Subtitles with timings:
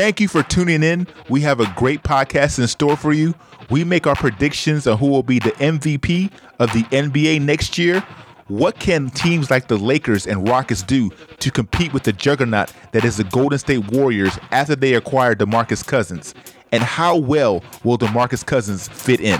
[0.00, 1.06] Thank you for tuning in.
[1.28, 3.34] We have a great podcast in store for you.
[3.68, 8.00] We make our predictions on who will be the MVP of the NBA next year.
[8.48, 11.10] What can teams like the Lakers and Rockets do
[11.40, 15.86] to compete with the juggernaut that is the Golden State Warriors after they acquire DeMarcus
[15.86, 16.34] Cousins?
[16.72, 19.38] And how well will DeMarcus Cousins fit in?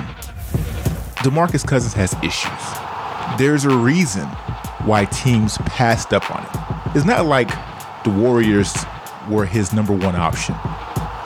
[1.24, 3.38] DeMarcus Cousins has issues.
[3.38, 4.27] There's a reason
[4.84, 6.95] why teams passed up on him.
[6.95, 7.48] It's not like
[8.04, 8.74] the Warriors
[9.31, 10.55] were his number one option.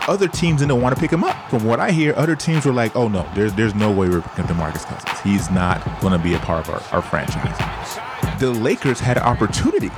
[0.07, 1.49] Other teams didn't want to pick him up.
[1.49, 4.21] From what I hear, other teams were like, oh no, there's there's no way we're
[4.21, 5.21] picking up DeMarcus Cousins.
[5.21, 7.99] He's not going to be a part of our, our franchise.
[8.39, 9.91] The Lakers had an opportunity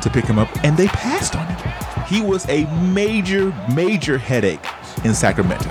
[0.00, 2.06] to pick him up and they passed on him.
[2.06, 4.64] He was a major, major headache
[5.04, 5.70] in Sacramento.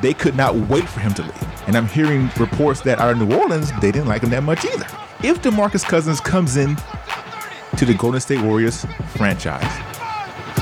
[0.00, 1.66] They could not wait for him to leave.
[1.66, 4.86] And I'm hearing reports that of New Orleans, they didn't like him that much either.
[5.22, 6.76] If DeMarcus Cousins comes in
[7.76, 8.84] to the Golden State Warriors
[9.14, 9.91] franchise,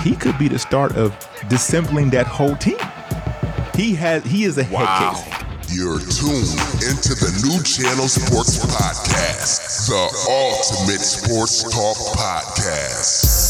[0.03, 1.15] he could be the start of
[1.49, 2.79] dissembling that whole team.
[3.75, 4.85] He has he is a Wow.
[5.15, 5.37] head case.
[5.77, 6.51] You're tuned
[6.83, 13.49] into the new Channel Sports Podcast, the ultimate sports talk podcast.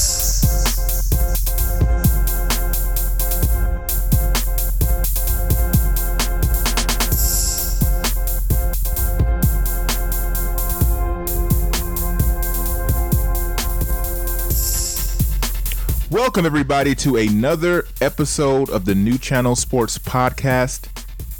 [16.10, 20.88] Welcome everybody to another episode of the New Channel Sports Podcast.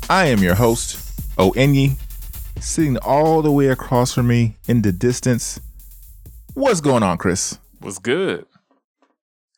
[0.09, 0.97] I am your host,
[1.37, 1.99] Oenyi,
[2.61, 5.59] sitting all the way across from me in the distance.
[6.55, 7.59] What's going on, Chris?
[7.81, 8.47] What's good.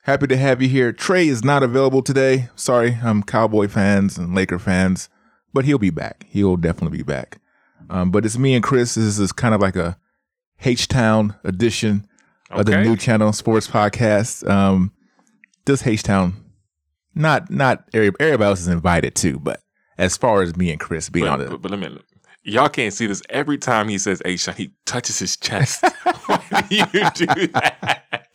[0.04, 0.94] Happy to have you here.
[0.94, 2.48] Trey is not available today.
[2.56, 5.10] Sorry, I'm Cowboy fans and Laker fans,
[5.52, 6.24] but he'll be back.
[6.30, 7.38] He'll definitely be back.
[7.90, 8.94] Um, but it's me and Chris.
[8.94, 9.98] This is kind of like a
[10.64, 12.08] H Town edition
[12.50, 14.48] of the New Channel Sports Podcast.
[14.48, 14.90] Um,
[15.64, 16.34] this H Town,
[17.14, 19.60] not not every- everybody else is invited too, but
[19.98, 22.04] as far as me and Chris being on But, it, but, but let me look.
[22.44, 23.22] Y'all can't see this.
[23.30, 25.84] Every time he says A shot, he touches his chest.
[26.26, 28.26] Why do you do that?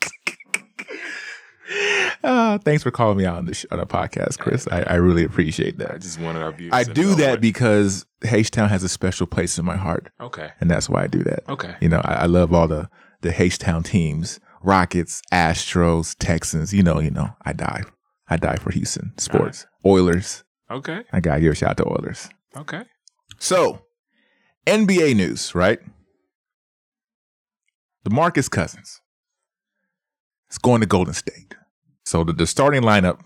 [2.24, 4.68] uh, thanks for calling me out on the sh- on the podcast, Chris.
[4.72, 5.92] I, I really appreciate that.
[5.94, 9.28] I just wanted our viewers I do that what- because H Town has a special
[9.28, 10.10] place in my heart.
[10.22, 10.52] Okay.
[10.62, 11.44] and that's why I do that.
[11.50, 11.76] Okay.
[11.82, 12.90] You know, I, I love all the
[13.22, 16.74] the H Town teams: Rockets, Astros, Texans.
[16.74, 17.84] You know, you know, I die,
[18.30, 19.66] I die for Houston sports.
[19.86, 20.44] Oilers.
[20.70, 21.04] Okay.
[21.14, 22.30] I gotta give a shout out to Oilers.
[22.56, 22.84] Okay.
[23.40, 23.82] So,
[24.66, 25.80] NBA news, right?
[28.04, 29.02] The DeMarcus Cousins
[30.50, 31.56] is going to Golden State.
[32.06, 33.20] So the, the starting lineup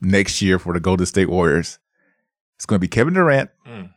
[0.00, 1.78] next year for the Golden State Warriors
[2.58, 3.92] is going to be Kevin Durant, Mm.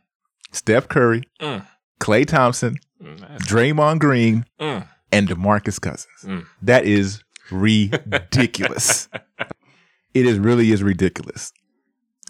[0.52, 1.66] Steph Curry, Mm.
[2.00, 4.86] Klay Thompson, Mm, Draymond Green, mm,
[5.16, 6.06] and DeMarcus Cousins.
[6.22, 6.46] Mm.
[6.62, 9.08] That is ridiculous.
[10.14, 11.52] it is really is ridiculous.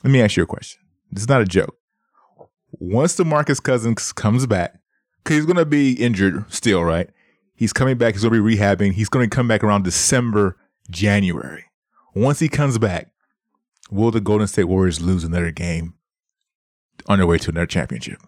[0.04, 0.80] Let me ask you a question.
[1.10, 1.76] This is not a joke.
[2.72, 4.78] Once DeMarcus Cousins comes back,
[5.22, 7.10] because he's going to be injured still, right?
[7.54, 8.14] He's coming back.
[8.14, 8.92] He's going to be rehabbing.
[8.92, 10.56] He's going to come back around December,
[10.90, 11.64] January.
[12.14, 13.10] Once he comes back,
[13.90, 15.94] will the Golden State Warriors lose another game
[17.06, 18.20] on their way to another championship?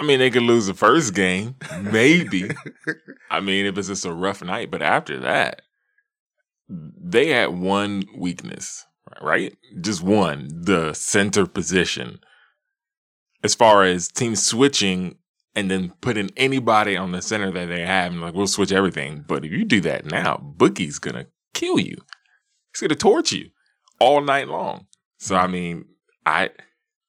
[0.00, 2.50] I mean, they could lose the first game, maybe.
[3.30, 5.60] I mean, if it's just a rough night, but after that,
[6.68, 8.86] they had one weakness,
[9.20, 9.54] right?
[9.78, 12.20] Just one, the center position.
[13.44, 15.16] As far as teams switching
[15.54, 19.22] and then putting anybody on the center that they have, and like we'll switch everything.
[19.28, 21.96] But if you do that now, Boogie's gonna kill you.
[22.72, 23.50] He's gonna torch you
[23.98, 24.86] all night long.
[25.18, 25.84] So I mean,
[26.24, 26.50] I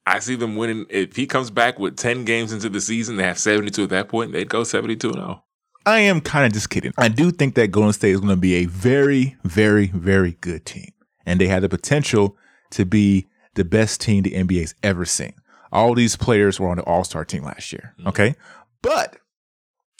[0.05, 0.85] I see them winning.
[0.89, 4.09] If he comes back with 10 games into the season, they have 72 at that
[4.09, 5.21] point, they'd go 72 and oh.
[5.21, 5.43] 0.
[5.85, 6.93] I am kind of just kidding.
[6.97, 10.65] I do think that Golden State is going to be a very, very, very good
[10.65, 10.91] team.
[11.25, 12.37] And they have the potential
[12.71, 15.33] to be the best team the NBA's ever seen.
[15.71, 17.95] All these players were on the All Star team last year.
[18.05, 18.35] Okay.
[18.81, 19.17] But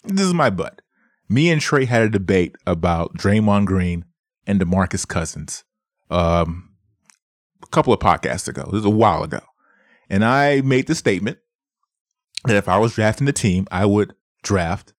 [0.04, 0.82] this is my but.
[1.30, 4.06] Me and Trey had a debate about Draymond Green
[4.46, 5.64] and DeMarcus Cousins
[6.10, 6.70] um,
[7.64, 8.64] a couple of podcasts ago.
[8.66, 9.40] This was a while ago.
[10.12, 11.38] And I made the statement
[12.44, 14.14] that if I was drafting the team, I would
[14.44, 14.92] draft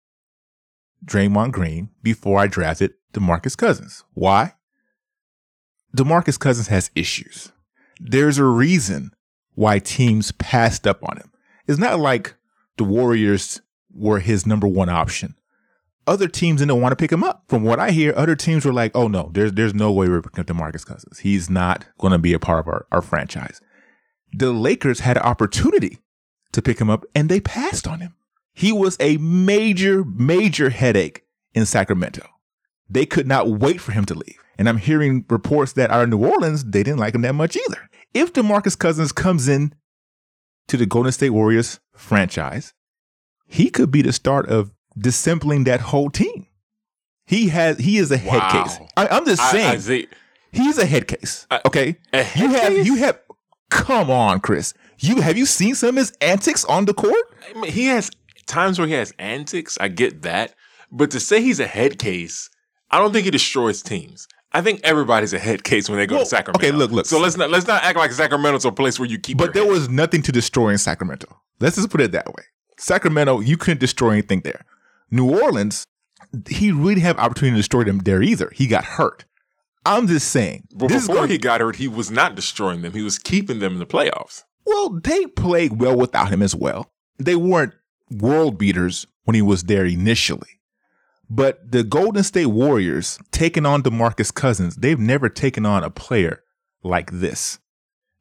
[1.04, 4.04] Draymond Green before I drafted DeMarcus Cousins.
[4.14, 4.54] Why?
[5.94, 7.52] DeMarcus Cousins has issues.
[8.00, 9.10] There's a reason
[9.54, 11.30] why teams passed up on him.
[11.66, 12.34] It's not like
[12.78, 13.60] the Warriors
[13.92, 15.34] were his number one option.
[16.06, 17.44] Other teams didn't want to pick him up.
[17.48, 20.22] From what I hear, other teams were like, "Oh no, there's there's no way we're
[20.22, 21.18] picking up DeMarcus Cousins.
[21.18, 23.60] He's not going to be a part of our, our franchise."
[24.32, 25.98] The Lakers had an opportunity
[26.52, 28.14] to pick him up, and they passed on him.
[28.54, 31.24] He was a major, major headache
[31.54, 32.26] in Sacramento.
[32.88, 34.38] They could not wait for him to leave.
[34.58, 37.56] And I'm hearing reports that out of New Orleans, they didn't like him that much
[37.56, 37.88] either.
[38.12, 39.74] If DeMarcus Cousins comes in
[40.68, 42.74] to the Golden State Warriors franchise,
[43.46, 46.46] he could be the start of dissembling that whole team.
[47.26, 48.78] He has he is a head case.
[48.96, 50.08] I, I'm just saying I see-
[50.52, 51.46] he's a head case.
[51.66, 52.86] Okay, a you have case?
[52.86, 53.18] you have.
[53.72, 54.74] Come on, Chris.
[54.98, 57.14] You have you seen some of his antics on the court?
[57.48, 58.10] I mean, he has
[58.46, 59.78] times where he has antics.
[59.80, 60.54] I get that,
[60.90, 62.50] but to say he's a head case,
[62.90, 64.28] I don't think he destroys teams.
[64.52, 66.66] I think everybody's a head case when they go Well, to Sacramento.
[66.66, 67.06] okay, look, look.
[67.06, 69.38] So let's not let's not act like Sacramento's a place where you keep.
[69.38, 69.72] But there head.
[69.72, 71.26] was nothing to destroy in Sacramento.
[71.58, 72.44] Let's just put it that way.
[72.78, 74.64] Sacramento, you couldn't destroy anything there.
[75.10, 75.86] New Orleans,
[76.48, 78.50] he really have opportunity to destroy them there either.
[78.54, 79.24] He got hurt.
[79.84, 80.68] I'm just saying.
[80.70, 82.92] Is before gonna- he got hurt, he was not destroying them.
[82.92, 84.44] He was keeping them in the playoffs.
[84.64, 86.92] well, they played well without him as well.
[87.18, 87.74] They weren't
[88.10, 90.60] world beaters when he was there initially.
[91.28, 96.42] But the Golden State Warriors taking on DeMarcus Cousins, they've never taken on a player
[96.84, 97.58] like this.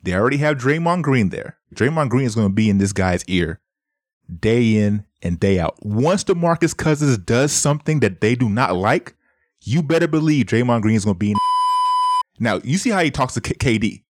[0.02, 1.58] They already have Draymond Green there.
[1.76, 3.60] Draymond Green is going to be in this guy's ear
[4.40, 5.76] day in and day out.
[5.86, 9.16] Once DeMarcus Cousins does something that they do not like,
[9.64, 11.38] you better believe Draymond Green is going to be in.
[12.40, 14.04] Now, you see how he talks to K- KD.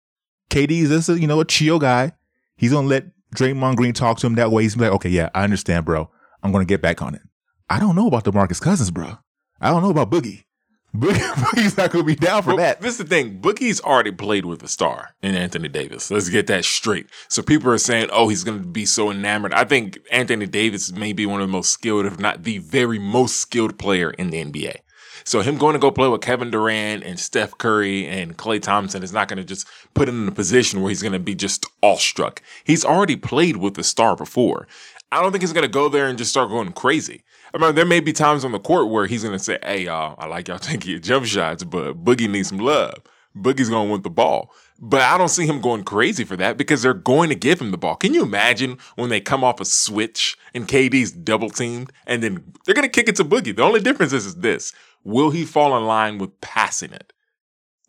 [0.50, 2.14] KD is just a, you know, a chill guy.
[2.56, 3.06] He's going to let
[3.36, 4.64] Draymond Green talk to him that way.
[4.64, 6.10] He's gonna be like, okay, yeah, I understand, bro.
[6.44, 7.22] I'm going to get back on it.
[7.70, 9.18] I don't know about DeMarcus Cousins, bro.
[9.60, 10.44] I don't know about Boogie.
[10.96, 12.82] Boogie Boogie's not going to be down for Well, that.
[12.82, 13.40] This is the thing.
[13.40, 16.12] Boogie's already played with a star in Anthony Davis.
[16.12, 17.08] Let's get that straight.
[17.30, 19.54] So people are saying, oh, he's going to be so enamored.
[19.54, 23.00] I think Anthony Davis may be one of the most skilled, if not the very
[23.00, 24.76] most skilled player in the NBA.
[25.24, 29.04] So him going to go play with Kevin Durant and Steph Curry and Klay Thompson
[29.04, 31.36] is not going to just put him in a position where he's going to be
[31.36, 32.42] just awestruck.
[32.64, 34.68] He's already played with the star before.
[35.12, 37.24] I don't think he's going to go there and just start going crazy.
[37.54, 39.86] I mean, there may be times on the court where he's going to say, hey,
[39.86, 42.96] y'all, I like y'all taking your jump shots, but Boogie needs some love.
[43.36, 44.54] Boogie's going to want the ball.
[44.84, 47.70] But I don't see him going crazy for that because they're going to give him
[47.70, 47.96] the ball.
[47.96, 52.44] Can you imagine when they come off a switch and KD's double teamed and then
[52.66, 53.56] they're going to kick it to Boogie?
[53.56, 54.74] The only difference is, is this
[55.04, 57.14] will he fall in line with passing it?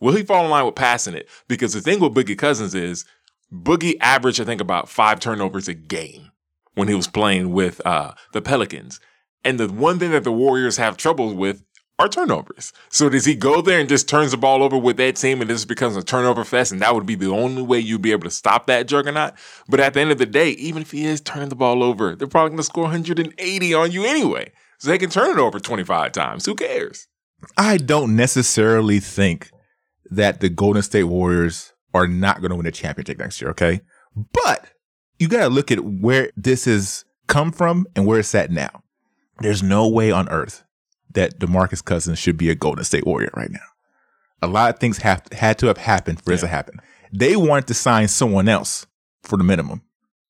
[0.01, 1.29] Will he fall in line with passing it?
[1.49, 3.05] Because the thing with Boogie Cousins is
[3.53, 6.33] Boogie averaged, I think, about five turnovers a game
[6.75, 8.99] when he was playing with uh, the Pelicans.
[9.45, 11.63] And the one thing that the Warriors have trouble with
[11.99, 12.73] are turnovers.
[12.89, 15.49] So does he go there and just turns the ball over with that team and
[15.49, 16.73] this becomes a turnover fest?
[16.73, 19.35] And that would be the only way you'd be able to stop that juggernaut.
[19.69, 22.17] But at the end of the day, even if he is turning the ball over,
[22.17, 24.53] they're probably going to score 180 on you anyway.
[24.83, 26.45] So they can turn it over 25 times.
[26.45, 27.07] Who cares?
[27.57, 29.49] I don't necessarily think
[30.11, 33.83] that the Golden State Warriors are not going to win a championship next year, okay?
[34.17, 34.67] But
[35.21, 38.83] you got to look at where this has come from and where it's at now.
[39.39, 40.65] There's no way on earth
[41.13, 43.61] that DeMarcus Cousins should be a Golden State Warrior right now.
[44.43, 46.81] A lot of things have had to have happened for this to happen.
[47.13, 48.89] They wanted to sign someone else
[49.23, 49.83] for the minimum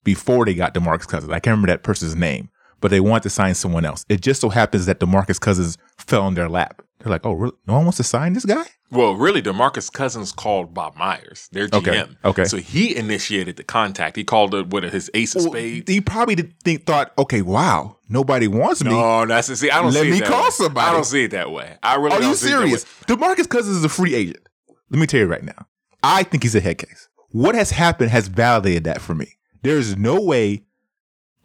[0.04, 1.32] before they got DeMarcus Cousins.
[1.32, 2.50] I can't remember that person's name,
[2.82, 4.04] but they want to sign someone else.
[4.10, 6.82] It just so happens that DeMarcus Cousins fell in their lap.
[6.98, 7.54] They're like, oh, really?
[7.66, 8.64] no one wants to sign this guy?
[8.90, 11.78] Well, really, DeMarcus Cousins called Bob Myers, their GM.
[11.78, 12.44] Okay, okay.
[12.44, 14.16] So he initiated the contact.
[14.16, 15.90] He called it what his ace of Well, spades.
[15.90, 18.90] he probably did think thought, okay, wow, nobody wants me.
[18.90, 19.70] No, that's see.
[19.70, 20.50] I don't Let see me call way.
[20.50, 20.86] somebody.
[20.86, 21.76] I don't see it that way.
[21.82, 22.84] I really Are don't you serious?
[23.06, 24.46] DeMarcus Cousins is a free agent.
[24.90, 25.66] Let me tell you right now.
[26.04, 27.08] I think he's a head case.
[27.30, 29.38] What has happened has validated that for me.
[29.62, 30.64] There is no way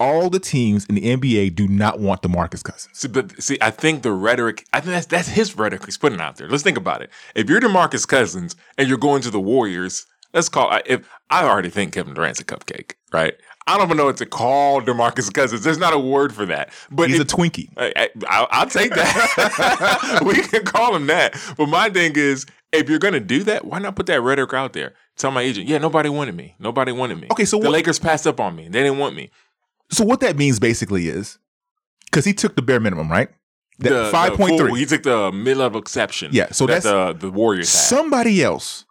[0.00, 2.98] all the teams in the NBA do not want DeMarcus Cousins.
[2.98, 4.64] See, but see, I think the rhetoric.
[4.72, 6.48] I think that's that's his rhetoric he's putting out there.
[6.48, 7.10] Let's think about it.
[7.34, 10.78] If you're DeMarcus Cousins and you're going to the Warriors, let's call.
[10.86, 13.34] If I already think Kevin Durant's a cupcake, right?
[13.66, 15.62] I don't even know what to call DeMarcus Cousins.
[15.62, 16.72] There's not a word for that.
[16.90, 17.68] But He's a Twinkie.
[17.76, 20.22] I, I, I'll, I'll take that.
[20.24, 21.38] we can call him that.
[21.58, 24.72] But my thing is, if you're gonna do that, why not put that rhetoric out
[24.72, 24.94] there?
[25.16, 26.54] Tell my agent, yeah, nobody wanted me.
[26.58, 27.28] Nobody wanted me.
[27.30, 28.68] Okay, so the what- Lakers passed up on me.
[28.68, 29.30] They didn't want me.
[29.90, 31.38] So what that means basically is
[32.06, 33.28] because he took the bare minimum, right?
[33.78, 34.78] The- That five point three.
[34.80, 36.30] He took the mid-level exception.
[36.32, 37.78] Yeah, so that that's- the the Warriors had.
[37.80, 38.84] Somebody else,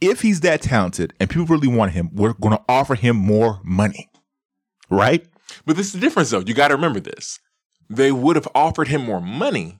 [0.00, 3.60] if he's that talented and people really want him, we're going to offer him more
[3.64, 4.10] money,
[4.90, 5.24] right?
[5.66, 6.40] But this is the difference, though.
[6.40, 7.38] You got to remember this.
[7.88, 9.78] They would have offered him more money,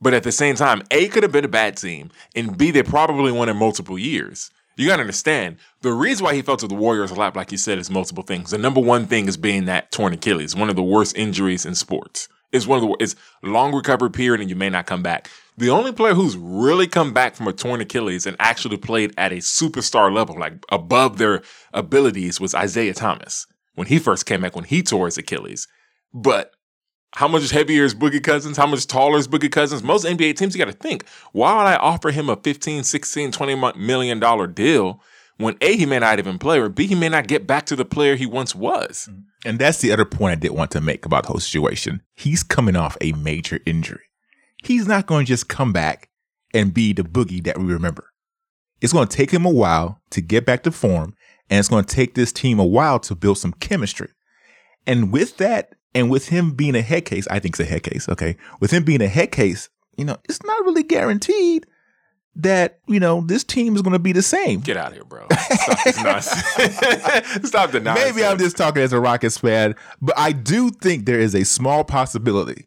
[0.00, 2.82] but at the same time, A could have been a bad team, and B they
[2.82, 4.50] probably won in multiple years.
[4.76, 7.52] You got to understand the reason why he fell to the Warriors a lot, like
[7.52, 8.50] you said, is multiple things.
[8.50, 11.74] The number one thing is being that torn Achilles, one of the worst injuries in
[11.74, 12.28] sports.
[12.50, 15.28] It's one of the it's long recovery period, and you may not come back.
[15.56, 19.32] The only player who's really come back from a torn Achilles and actually played at
[19.32, 24.56] a superstar level, like above their abilities, was Isaiah Thomas when he first came back
[24.56, 25.68] when he tore his Achilles.
[26.12, 26.53] But
[27.14, 28.56] How much heavier is Boogie Cousins?
[28.56, 29.84] How much taller is Boogie Cousins?
[29.84, 33.30] Most NBA teams, you got to think, why would I offer him a 15, 16,
[33.30, 35.00] 20 million dollar deal
[35.36, 37.76] when A, he may not even play, or B, he may not get back to
[37.76, 39.08] the player he once was?
[39.08, 39.20] Mm-hmm.
[39.44, 42.02] And that's the other point I did want to make about the whole situation.
[42.16, 44.02] He's coming off a major injury.
[44.64, 46.08] He's not going to just come back
[46.52, 48.10] and be the boogie that we remember.
[48.80, 51.14] It's going to take him a while to get back to form,
[51.48, 54.08] and it's going to take this team a while to build some chemistry.
[54.86, 57.82] And with that, and with him being a head case, I think it's a head
[57.82, 58.36] case, okay?
[58.60, 61.66] With him being a head case, you know, it's not really guaranteed
[62.36, 64.60] that, you know, this team is going to be the same.
[64.60, 65.26] Get out of here, bro.
[65.30, 66.22] Stop.
[67.44, 68.16] Stop the nonsense.
[68.16, 71.44] Maybe I'm just talking as a Rockets fan, but I do think there is a
[71.44, 72.66] small possibility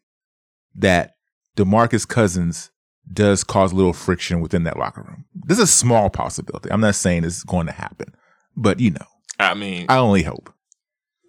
[0.75, 1.15] that
[1.57, 2.71] DeMarcus Cousins
[3.11, 5.25] does cause a little friction within that locker room.
[5.33, 6.71] This is a small possibility.
[6.71, 8.13] I'm not saying it's going to happen,
[8.55, 9.05] but you know,
[9.39, 10.53] I mean, I only hope.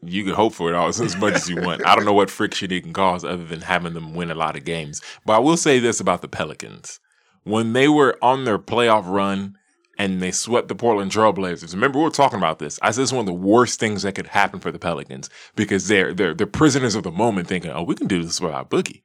[0.03, 1.87] You can hope for it all as much as you want.
[1.87, 4.57] I don't know what friction it can cause other than having them win a lot
[4.57, 5.01] of games.
[5.25, 7.01] But I will say this about the Pelicans.
[7.45, 9.57] When they were on their playoff run
[9.97, 12.79] and they swept the Portland Trailblazers, remember we were talking about this.
[12.83, 15.89] I said it's one of the worst things that could happen for the Pelicans because
[15.89, 19.03] they're they're they're prisoners of the moment thinking, oh, we can do this without Boogie.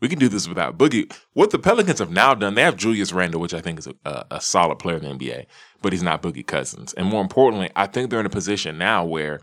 [0.00, 1.10] We can do this without Boogie.
[1.32, 3.94] What the Pelicans have now done, they have Julius Randle, which I think is a,
[4.04, 5.46] a, a solid player in the NBA,
[5.80, 6.92] but he's not Boogie Cousins.
[6.94, 9.40] And more importantly, I think they're in a position now where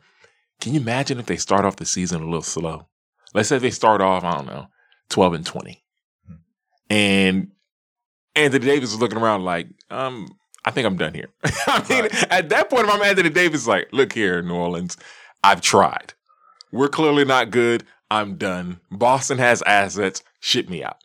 [0.62, 2.88] can you imagine if they start off the season a little slow?
[3.34, 4.68] Let's say they start off, I don't know,
[5.10, 5.84] 12 and 20.
[6.90, 7.52] And
[8.36, 10.28] Anthony Davis is looking around like, um,
[10.64, 11.30] I think I'm done here.
[11.44, 14.98] I mean, at that point, if I'm Anthony Davis, like, look here, New Orleans,
[15.44, 16.14] I've tried.
[16.72, 17.84] We're clearly not good.
[18.10, 18.80] I'm done.
[18.92, 20.22] Boston has assets.
[20.40, 20.98] Ship me out.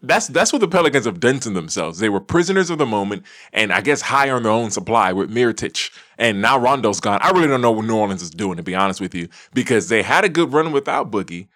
[0.00, 1.98] That's that's what the Pelicans have done to themselves.
[1.98, 5.28] They were prisoners of the moment, and I guess high on their own supply with
[5.30, 7.18] Mirotic, and now Rondo's gone.
[7.20, 9.88] I really don't know what New Orleans is doing, to be honest with you, because
[9.88, 11.48] they had a good run without Boogie,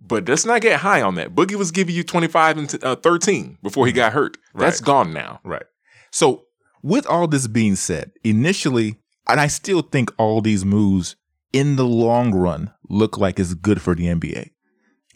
[0.00, 1.34] but let's not get high on that.
[1.34, 4.38] Boogie was giving you 25 and t- uh, 13 before he got hurt.
[4.54, 4.86] That's Right.
[4.86, 5.40] gone now.
[5.44, 5.66] Right.
[6.10, 6.44] So,
[6.82, 8.96] with all this being said, initially,
[9.28, 11.16] and I still think all these moves
[11.52, 14.52] in the long run look like it's good for the NBA.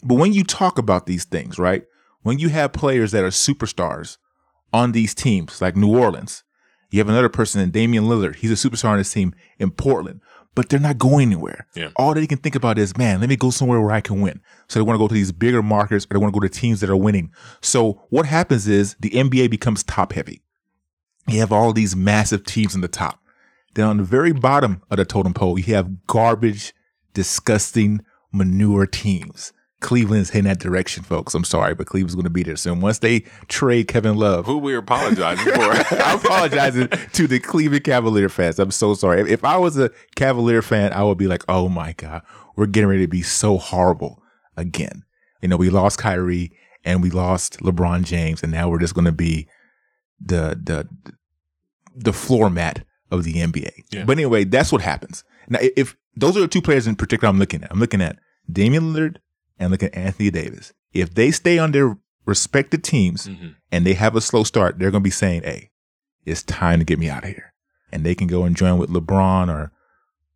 [0.03, 1.85] But when you talk about these things, right?
[2.23, 4.17] When you have players that are superstars
[4.71, 6.43] on these teams, like New Orleans,
[6.89, 8.37] you have another person in Damian Lillard.
[8.37, 10.21] He's a superstar on this team in Portland,
[10.55, 11.67] but they're not going anywhere.
[11.75, 11.89] Yeah.
[11.95, 14.41] All they can think about is, man, let me go somewhere where I can win.
[14.67, 16.53] So they want to go to these bigger markets or they want to go to
[16.53, 17.31] teams that are winning.
[17.61, 20.43] So what happens is the NBA becomes top heavy.
[21.27, 23.19] You have all these massive teams in the top.
[23.73, 26.73] Then on the very bottom of the totem pole, you have garbage,
[27.13, 28.01] disgusting
[28.31, 29.51] manure teams.
[29.83, 31.35] Cleveland's heading that direction, folks.
[31.35, 32.81] I'm sorry, but Cleveland's going to be there soon.
[32.81, 35.61] Once they trade Kevin Love, Who we are apologizing for?
[36.01, 38.57] I'm apologizing to the Cleveland Cavalier fans.
[38.57, 39.21] I'm so sorry.
[39.21, 42.23] If- If I was a Cavalier fan, I would be like, oh my God,
[42.55, 44.23] we're getting ready to be so horrible
[44.57, 45.03] again.
[45.41, 46.51] You know, we lost Kyrie
[46.85, 49.47] and we lost LeBron James, and now we're just going to be
[50.19, 50.87] the, the,
[51.95, 53.71] the floor mat of the NBA.
[53.91, 54.05] Yeah.
[54.05, 55.23] But anyway, that's what happens.
[55.49, 58.01] Now, if, if those are the two players in particular I'm looking at, I'm looking
[58.01, 58.17] at
[58.51, 59.17] Damian Lillard
[59.59, 60.73] and look at Anthony Davis.
[60.93, 63.55] If they stay on their respected teams, Mhm.
[63.71, 65.69] and they have a slow start, they're going to be saying, hey,
[66.25, 67.53] it's time to get me out of here.
[67.91, 69.71] And they can go and join with LeBron or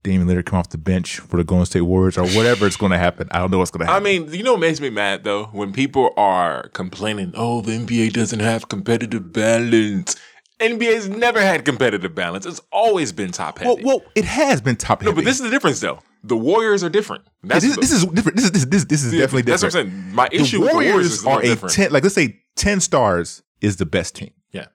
[0.03, 2.91] Damian Lillard come off the bench for the Golden State Warriors or whatever it's going
[2.91, 3.27] to happen.
[3.31, 4.05] I don't know what's going to happen.
[4.05, 5.45] I mean, you know what makes me mad though?
[5.45, 10.15] When people are complaining, oh, the NBA doesn't have competitive balance.
[10.59, 12.45] NBA's never had competitive balance.
[12.45, 13.83] It's always been top heavy.
[13.83, 15.11] well, well, it has been top heavy.
[15.11, 15.99] no, but this is the difference though.
[16.27, 17.23] The Warriors are different.
[17.43, 18.35] That's this, the- this is different.
[18.37, 19.61] This is this this, this is definitely different.
[19.61, 20.15] That's what I'm saying.
[20.15, 21.75] My issue the with the Warriors Warriors is are a different.
[21.75, 21.91] ten.
[21.91, 24.31] Like let's say ten stars is the best team.
[24.51, 24.67] Yeah.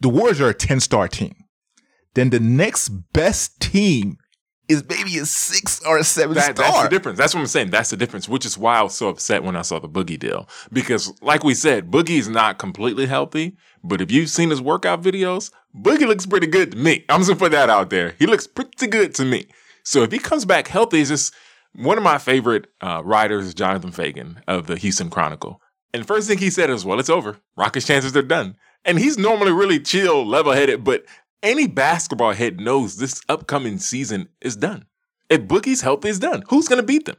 [0.00, 1.34] The Warriors are a ten star team.
[2.14, 4.18] Then the next best team
[4.68, 6.70] is maybe a six or a seven That, star.
[6.70, 7.18] that's the difference.
[7.18, 7.70] That's what I'm saying.
[7.70, 10.18] That's the difference, which is why I was so upset when I saw the Boogie
[10.18, 10.48] deal.
[10.72, 15.02] Because, like we said, Boogie is not completely healthy, but if you've seen his workout
[15.02, 17.04] videos, Boogie looks pretty good to me.
[17.10, 18.14] I'm just gonna put that out there.
[18.18, 19.46] He looks pretty good to me.
[19.84, 21.34] So if he comes back healthy, it's just
[21.74, 25.60] one of my favorite uh, writers, is Jonathan Feigen of the Houston Chronicle.
[25.92, 27.38] And first thing he said is, well, it's over.
[27.56, 28.56] Rockets' chances are done.
[28.84, 31.04] And he's normally really chill, level headed, but
[31.42, 34.86] any basketball head knows this upcoming season is done.
[35.28, 36.42] If Boogie's healthy, it's done.
[36.48, 37.16] Who's going to beat them?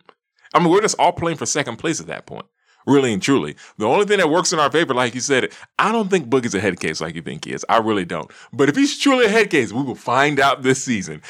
[0.53, 2.45] I mean, we're just all playing for second place at that point.
[2.87, 3.55] Really and truly.
[3.77, 6.53] The only thing that works in our favor, like you said, I don't think Boogie's
[6.53, 7.65] a head case like you think he is.
[7.67, 8.31] I really don't.
[8.53, 11.21] But if he's truly a head case, we will find out this season.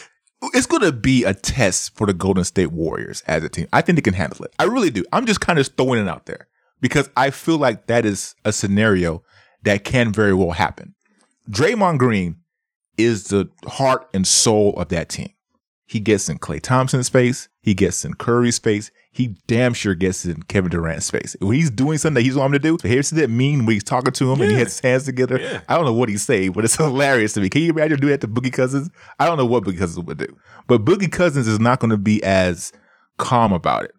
[0.53, 3.67] It's going to be a test for the Golden State Warriors as a team.
[3.73, 4.53] I think they can handle it.
[4.59, 5.03] I really do.
[5.11, 6.47] I'm just kind of throwing it out there
[6.81, 9.23] because I feel like that is a scenario
[9.63, 10.95] that can very well happen.
[11.49, 12.37] Draymond Green
[12.97, 15.29] is the heart and soul of that team.
[15.85, 17.47] He gets in Klay Thompson's face.
[17.61, 18.91] He gets in Curry's face.
[19.15, 21.38] He damn sure gets in Kevin Durant's face.
[21.39, 23.84] When he's doing something that he's want him to do, here's that mean when he's
[23.84, 25.39] talking to him and he has his hands together.
[25.39, 25.62] Yeah.
[25.69, 27.48] I don't know what he's saying, but it's hilarious to me.
[27.48, 28.89] Can you imagine doing that to Boogie Cousins?
[29.17, 30.38] I don't know what Boogie Cousins would do.
[30.67, 32.74] But Boogie Cousins is not going to be as
[33.15, 33.93] calm about it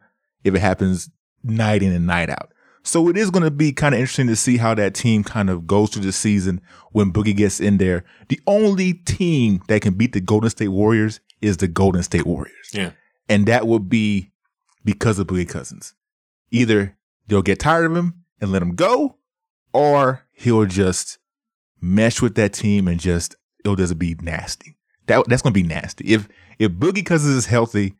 [0.44, 1.08] if it happens
[1.42, 2.52] night in and night out.
[2.82, 5.49] So it is going to be kind of interesting to see how that team kind
[5.49, 6.61] of goes through the season
[6.92, 8.04] when Boogie gets in there.
[8.28, 12.68] The only team that can beat the Golden State Warriors is the Golden State Warriors.
[12.75, 12.90] Yeah.
[13.30, 14.30] And that would be
[14.86, 15.94] because of Boogie Cousins.
[16.50, 19.16] Either they'll get tired of him and let him go,
[19.74, 21.18] or he'll just
[21.80, 24.76] mesh with that team and just it'll just be nasty.
[25.06, 26.14] That that's gonna be nasty.
[26.14, 26.28] If
[26.58, 27.94] if Boogie Cousins is healthy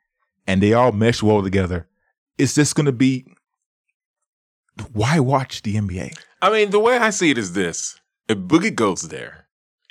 [0.47, 1.89] and they all mesh well together,
[2.39, 3.27] it's just gonna be
[4.93, 6.17] why watch the NBA?
[6.41, 9.49] I mean, the way I see it is this: if Boogie goes there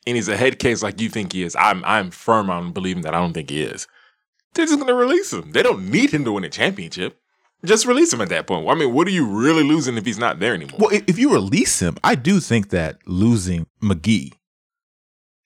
[0.07, 3.03] and he's a head case like you think he is, I'm I'm firm on believing
[3.03, 3.87] that I don't think he is.
[4.55, 5.51] They're just gonna release him.
[5.51, 7.19] They don't need him to win a championship.
[7.63, 8.67] Just release him at that point.
[8.67, 10.77] I mean, what are you really losing if he's not there anymore?
[10.79, 14.33] Well, if you release him, I do think that losing McGee.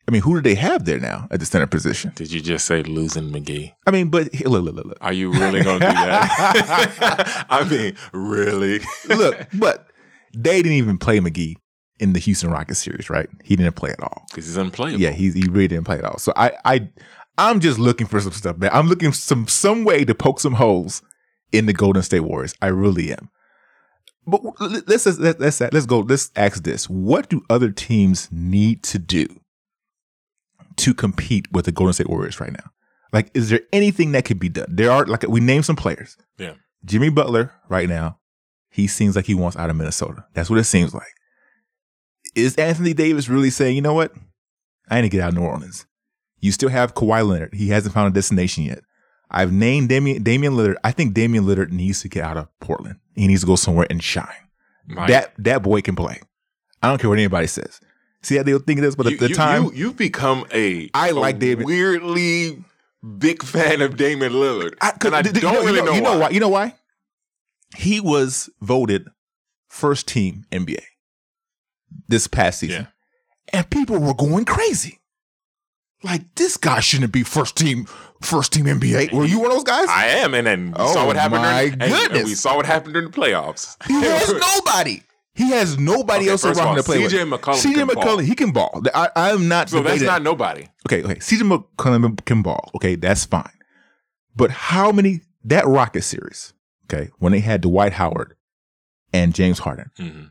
[0.07, 2.11] I mean, who do they have there now at the center position?
[2.15, 3.73] Did you just say losing McGee?
[3.85, 4.97] I mean, but look, look, look, look.
[5.01, 7.45] Are you really gonna do that?
[7.49, 8.81] I mean, really?
[9.07, 9.87] look, but
[10.33, 11.55] they didn't even play McGee
[11.99, 13.29] in the Houston Rockets series, right?
[13.43, 14.25] He didn't play at all.
[14.29, 14.99] Because he's unplayable.
[14.99, 16.17] Yeah, he he really didn't play at all.
[16.17, 16.89] So I I
[17.39, 18.69] I'm just looking for some stuff, man.
[18.73, 21.01] I'm looking for some some way to poke some holes
[21.51, 22.53] in the Golden State Warriors.
[22.61, 23.29] I really am.
[24.27, 25.99] But let's let's let's let's go.
[25.99, 29.27] Let's ask this: What do other teams need to do
[30.77, 32.71] to compete with the Golden State Warriors right now?
[33.11, 34.67] Like, is there anything that could be done?
[34.69, 36.17] There are like we named some players.
[36.37, 36.53] Yeah.
[36.85, 38.19] Jimmy Butler right now,
[38.69, 40.25] he seems like he wants out of Minnesota.
[40.33, 41.13] That's what it seems like.
[42.35, 44.13] Is Anthony Davis really saying, you know what?
[44.89, 45.85] I need to get out of New Orleans.
[46.41, 47.53] You still have Kawhi Leonard.
[47.53, 48.79] He hasn't found a destination yet.
[49.31, 50.75] I've named Damian, Damian Lillard.
[50.83, 52.95] I think Damian Lillard needs to get out of Portland.
[53.15, 54.25] He needs to go somewhere and shine.
[54.87, 56.19] Mike, That that boy can play.
[56.81, 57.79] I don't care what anybody says.
[58.21, 60.45] See how they were thinking this, but you, at the you- time, you, you've become
[60.53, 62.63] a I a like David- weirdly
[63.17, 66.01] big fan of Damian Lillard, I, and I don't know, really you know, know, you
[66.01, 66.17] know why.
[66.17, 66.29] why.
[66.29, 66.75] You know why?
[67.77, 69.07] He was voted
[69.67, 70.81] first team NBA
[72.07, 72.87] this past season,
[73.53, 74.98] and people were going crazy.
[76.03, 77.85] Like this guy shouldn't be first team,
[78.21, 79.11] first team NBA.
[79.11, 79.87] Were you one of those guys?
[79.89, 81.41] I am, and then we Oh, saw what happened.
[81.41, 82.23] my during, goodness.
[82.25, 83.75] we saw what happened during the playoffs.
[83.85, 85.03] he has nobody.
[85.33, 87.11] He has nobody Okay, else around to play with.
[87.11, 87.89] CJ McCollum CJ.
[87.89, 88.81] McCollum, he can ball.
[88.93, 89.69] I, I'm not.
[89.69, 90.67] So that's debating- not nobody.
[90.87, 91.03] okay.
[91.03, 91.41] Okay, CJ
[91.77, 92.71] McCollum can ball.
[92.75, 93.51] Okay, that's fine.
[94.35, 96.53] But how many that Rocket series?
[96.85, 98.35] Okay, when they had Dwight Howard
[99.13, 100.29] and James Harden, Mhm.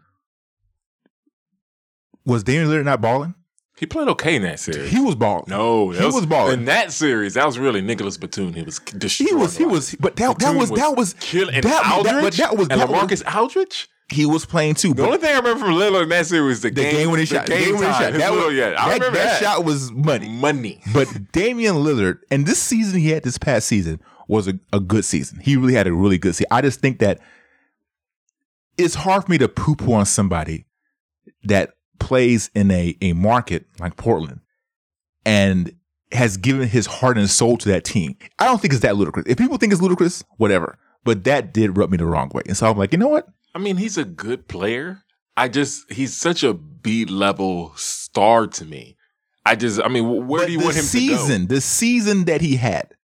[2.24, 3.34] was Damian Lillard not balling?
[3.78, 4.90] He played okay in that series.
[4.90, 5.44] He was balling.
[5.48, 6.60] no, he was balling.
[6.60, 7.34] in that series.
[7.34, 8.52] That was really Nicolas Batum.
[8.54, 9.28] He was destroying.
[9.28, 9.56] he was.
[9.56, 9.94] He was.
[10.00, 11.54] But that, that Batum was that was killing.
[11.54, 13.88] That- that- but that was- and that was- LaMarcus Aldridge.
[14.10, 14.94] he was playing too.
[14.94, 17.20] The only thing I remember from Lillard in that series was the, the game, when
[17.20, 19.40] he the shot, game game when he shot, that, was, yeah, I that, remember that
[19.40, 19.40] that.
[19.42, 20.28] shot was money.
[20.28, 20.80] Money.
[20.92, 25.04] But Damian Lillard, and this season he had this past season was a, a good
[25.04, 25.40] season.
[25.40, 26.48] He really had a really good season.
[26.50, 27.20] I just think that
[28.76, 30.66] it's hard for me to poo poo on somebody
[31.44, 34.40] that plays in a, a market like Portland
[35.24, 35.74] and
[36.12, 38.16] has given his heart and soul to that team.
[38.38, 39.26] I don't think it's that ludicrous.
[39.28, 40.78] If people think it's ludicrous, whatever.
[41.04, 42.42] But that did rub me the wrong way.
[42.46, 43.28] And so I'm like, you know what?
[43.54, 45.02] I mean, he's a good player.
[45.36, 48.96] I just he's such a B level star to me.
[49.46, 52.40] I just, I mean, where But do you want him The season, the season that
[52.40, 52.94] he had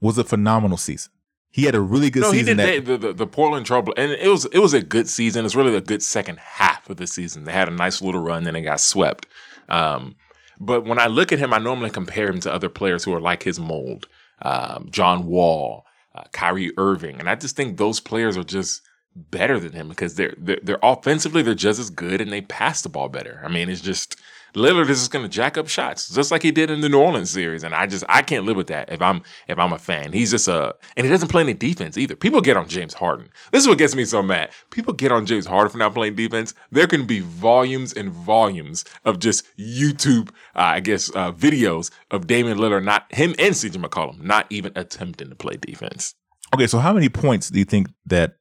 [0.00, 1.12] was a phenomenal season.
[1.52, 2.22] He had a really good?
[2.22, 2.56] No, he season.
[2.56, 5.44] did that, the, the the Portland Trouble, and it was it was a good season.
[5.44, 7.44] It's really a good second half of the season.
[7.44, 9.26] They had a nice little run, then they got swept.
[9.68, 10.16] Um,
[10.58, 13.20] but when I look at him, I normally compare him to other players who are
[13.20, 14.08] like his mold,
[14.40, 15.84] um, John Wall,
[16.14, 18.80] uh, Kyrie Irving, and I just think those players are just
[19.14, 22.80] better than him because they're, they're they're offensively they're just as good and they pass
[22.80, 23.42] the ball better.
[23.44, 24.16] I mean, it's just
[24.54, 27.00] Lillard is just going to jack up shots just like he did in the New
[27.00, 29.78] Orleans series, and I just I can't live with that if I'm if I'm a
[29.78, 30.12] fan.
[30.12, 32.16] He's just a and he doesn't play any defense either.
[32.16, 33.28] People get on James Harden.
[33.50, 34.50] This is what gets me so mad.
[34.70, 36.54] People get on James Harden for not playing defense.
[36.70, 42.26] There can be volumes and volumes of just YouTube, uh, I guess, uh, videos of
[42.26, 46.14] Damian Lillard not him and CJ McCollum not even attempting to play defense.
[46.54, 48.36] okay, so how many points do you think that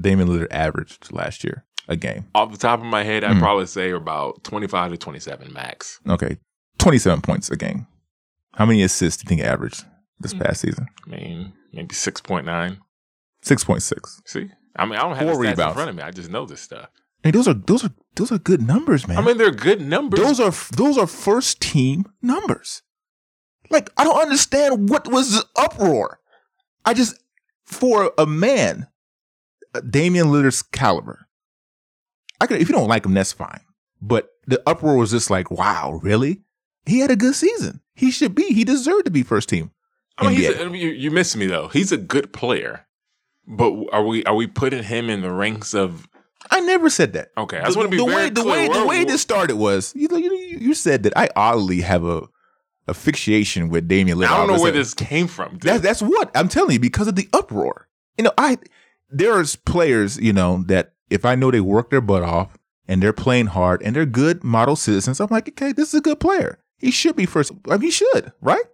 [0.00, 2.26] Damian Lillard averaged last year a game?
[2.34, 3.40] Off the top of my head, I'd Mm.
[3.40, 6.00] probably say about 25 to 27 max.
[6.08, 6.38] Okay,
[6.78, 7.86] 27 points a game.
[8.54, 9.84] How many assists do you think averaged
[10.20, 10.44] this Mm.
[10.44, 10.86] past season?
[11.06, 12.78] I mean, maybe 6.9.
[13.44, 14.20] 6.6.
[14.26, 14.50] See?
[14.76, 15.70] I mean, I don't have Four the stats rebounds.
[15.72, 16.02] in front of me.
[16.02, 16.88] I just know this stuff.
[17.22, 19.18] Hey, those are those are those are good numbers, man.
[19.18, 20.18] I mean, they're good numbers.
[20.20, 22.82] those are those are first team numbers.
[23.70, 26.18] Like I don't understand what was the uproar.
[26.84, 27.14] I just
[27.64, 28.88] for a man
[29.74, 31.26] uh, Damian Lillard's caliber,
[32.42, 33.60] I could if you don't like him, that's fine.
[34.00, 36.42] But the uproar was just like, wow, really?
[36.84, 37.80] He had a good season.
[37.94, 38.52] He should be.
[38.52, 39.70] He deserved to be first team.
[40.18, 40.72] I mean, he's NBA.
[40.72, 41.68] a, you, you missed me though.
[41.68, 42.86] He's a good player,
[43.46, 46.08] but are we are we putting him in the ranks of?
[46.50, 47.28] I never said that.
[47.38, 49.56] Okay, I just want to be the way the way the We're- way this started
[49.56, 52.26] was you you, you said that I oddly have a
[52.88, 54.26] a fixation with Damian Lillard.
[54.28, 55.58] I don't know where this came from.
[55.62, 57.88] That's that's what I'm telling you because of the uproar.
[58.18, 58.58] You know, I
[59.08, 62.56] there's players you know that if I know they work their butt off
[62.88, 66.00] and they're playing hard and they're good model citizens, I'm like, okay, this is a
[66.00, 66.58] good player.
[66.78, 67.52] He should be first.
[67.68, 68.64] I mean, he should, right?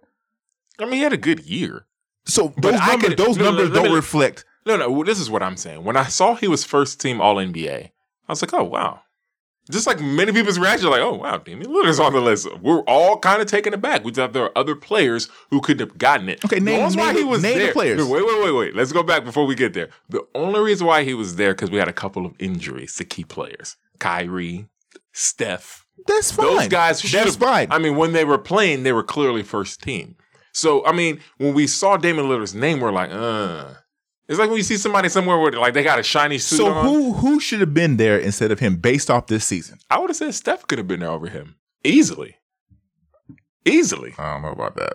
[0.79, 1.85] I mean, he had a good year.
[2.25, 4.45] So But those I numbers, could- those no, no, numbers let me- don't reflect.
[4.65, 5.03] No, no.
[5.03, 5.83] This is what I'm saying.
[5.83, 7.85] When I saw he was first team All NBA,
[8.27, 9.01] I was like, oh wow.
[9.71, 12.47] Just like many people's reaction, like, oh wow, Damian Lillard's on the list.
[12.59, 14.03] We're all kind of taken aback.
[14.03, 16.43] We thought there were other players who couldn't have gotten it.
[16.43, 17.99] Okay, The name- why he was name the players.
[17.99, 18.75] No, wait, wait, wait, wait.
[18.75, 19.89] Let's go back before we get there.
[20.09, 23.05] The only reason why he was there because we had a couple of injuries to
[23.05, 24.67] key players, Kyrie,
[25.13, 25.85] Steph.
[26.07, 26.45] That's fine.
[26.45, 27.67] Those guys That's fine.
[27.71, 30.15] I mean, when they were playing, they were clearly first team.
[30.51, 33.73] So, I mean, when we saw Damian Lillard's name, we're like, uh.
[34.29, 36.67] It's like when you see somebody somewhere where like they got a shiny suit so
[36.71, 36.85] on.
[36.85, 39.79] who who should have been there instead of him based off this season?
[39.89, 42.35] I would have said Steph could have been there over him easily,
[43.65, 44.13] easily.
[44.17, 44.93] I don't know about that.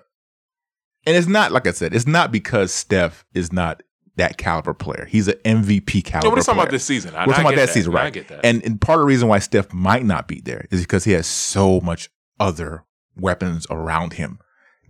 [1.06, 1.94] And it's not like I said.
[1.94, 3.82] It's not because Steph is not
[4.16, 5.06] that caliber player.
[5.06, 6.28] He's an MVP caliber.
[6.28, 6.58] No, we're talking player.
[6.62, 7.14] about this season.
[7.14, 7.72] I- We're I talking about that, that.
[7.74, 8.12] season, I right?
[8.12, 8.40] get that.
[8.44, 11.12] And and part of the reason why Steph might not be there is because he
[11.12, 12.08] has so much
[12.40, 12.84] other
[13.16, 14.38] weapons around him.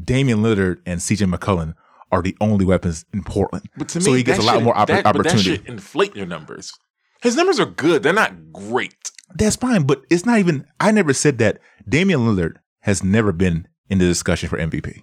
[0.03, 1.75] Damian Lillard and CJ McCollum
[2.13, 3.69] are the only weapons in Portland.
[3.77, 5.43] But to me, so he gets a lot should- more that, But that opportunity.
[5.43, 6.73] should inflate your numbers.
[7.23, 8.03] His numbers are good.
[8.03, 9.11] They're not great.
[9.35, 10.67] That's fine, but it's not even.
[10.79, 11.59] I never said that.
[11.89, 15.03] Damian Lillard has never been in the discussion for MVP,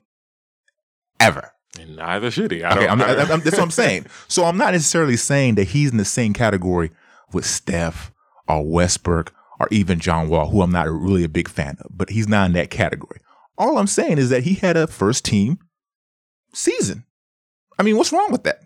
[1.19, 1.51] ever.
[1.79, 2.63] And neither should he.
[2.63, 4.05] I Okay, don't, I'm, I'm, I'm- that's what I'm saying.
[4.27, 6.91] So I'm not necessarily saying that he's in the same category
[7.33, 8.11] with Steph
[8.47, 12.09] or Westbrook or even John Wall, who I'm not really a big fan of, but
[12.09, 13.19] he's not in that category.
[13.57, 15.59] All I'm saying is that he had a first team
[16.53, 17.05] season.
[17.79, 18.61] I mean, what's wrong with that?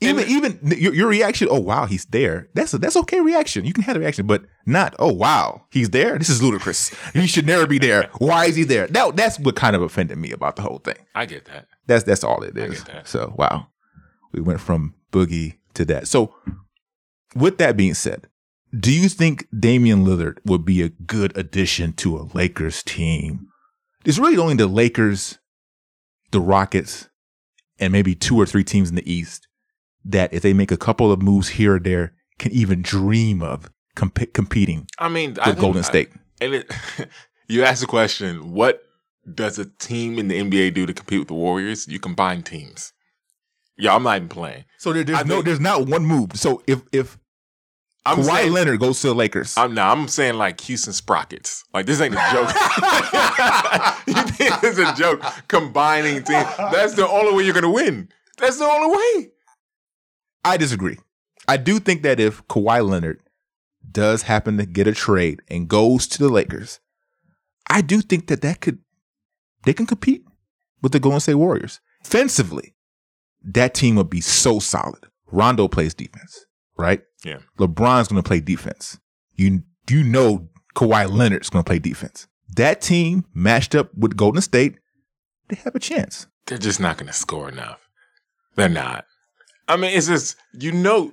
[0.00, 2.48] Even even your, your reaction, oh wow, he's there.
[2.54, 3.64] That's a that's okay reaction.
[3.64, 6.18] You can have the reaction, but not oh wow, he's there.
[6.18, 6.92] This is ludicrous.
[7.12, 8.10] He should never be there.
[8.18, 8.88] Why is he there?
[8.88, 10.96] That that's what kind of offended me about the whole thing.
[11.14, 11.68] I get that.
[11.86, 12.82] That's that's all it is.
[12.82, 13.08] I get that.
[13.08, 13.68] So wow,
[14.32, 16.08] we went from boogie to that.
[16.08, 16.34] So
[17.36, 18.26] with that being said,
[18.78, 23.48] do you think Damian Lillard would be a good addition to a Lakers team?
[24.04, 25.38] It's really only the Lakers,
[26.32, 27.08] the Rockets,
[27.78, 29.46] and maybe two or three teams in the East
[30.04, 33.70] that if they make a couple of moves here or there can even dream of
[33.94, 36.10] comp- competing I mean, I with think- Golden I- State.
[36.40, 36.70] and it,
[37.48, 38.82] you ask the question, what
[39.32, 41.86] does a team in the NBA do to compete with the Warriors?
[41.86, 42.92] You combine teams.
[43.78, 44.64] Yeah, I'm not even playing.
[44.78, 46.32] so there, there's I no, think- there's not one move.
[46.34, 47.18] So if if
[48.04, 51.64] I'm Kawhi saying, Leonard goes to the Lakers, I'm no, I'm saying like Houston Sprockets.
[51.72, 52.48] Like this ain't a joke.
[54.06, 55.22] you think it's a joke?
[55.48, 56.46] Combining teams.
[56.56, 58.08] That's the only way you're gonna win.
[58.38, 59.30] That's the only way.
[60.44, 60.98] I disagree.
[61.46, 63.20] I do think that if Kawhi Leonard
[63.88, 66.80] does happen to get a trade and goes to the Lakers,
[67.68, 68.78] I do think that that could
[69.64, 70.24] they can compete
[70.80, 71.80] with the Golden State Warriors.
[72.04, 72.74] Offensively,
[73.44, 75.06] that team would be so solid.
[75.30, 77.02] Rondo plays defense, right?
[77.24, 77.38] Yeah.
[77.58, 78.98] LeBron's going to play defense.
[79.34, 82.26] You you know Kawhi Leonard's going to play defense.
[82.56, 84.78] That team matched up with Golden State,
[85.48, 86.26] they have a chance.
[86.46, 87.78] They're just not gonna score enough.
[88.56, 89.06] They're not.
[89.68, 91.12] I mean, it's just you know.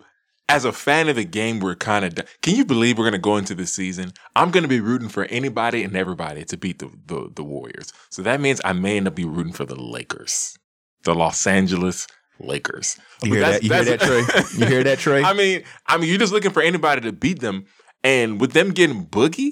[0.51, 2.25] As a fan of the game, we're kind of.
[2.41, 4.13] Can you believe we're going to go into this season?
[4.35, 7.93] I'm going to be rooting for anybody and everybody to beat the, the the Warriors.
[8.09, 10.57] So that means I may end up be rooting for the Lakers,
[11.03, 12.07] the Los Angeles
[12.39, 12.97] Lakers.
[13.23, 13.63] You hear that's- that?
[13.63, 14.59] You hear that, Trey?
[14.59, 15.23] You hear that, Trey?
[15.25, 17.65] I mean, I mean, you're just looking for anybody to beat them,
[18.03, 19.51] and with them getting boogie,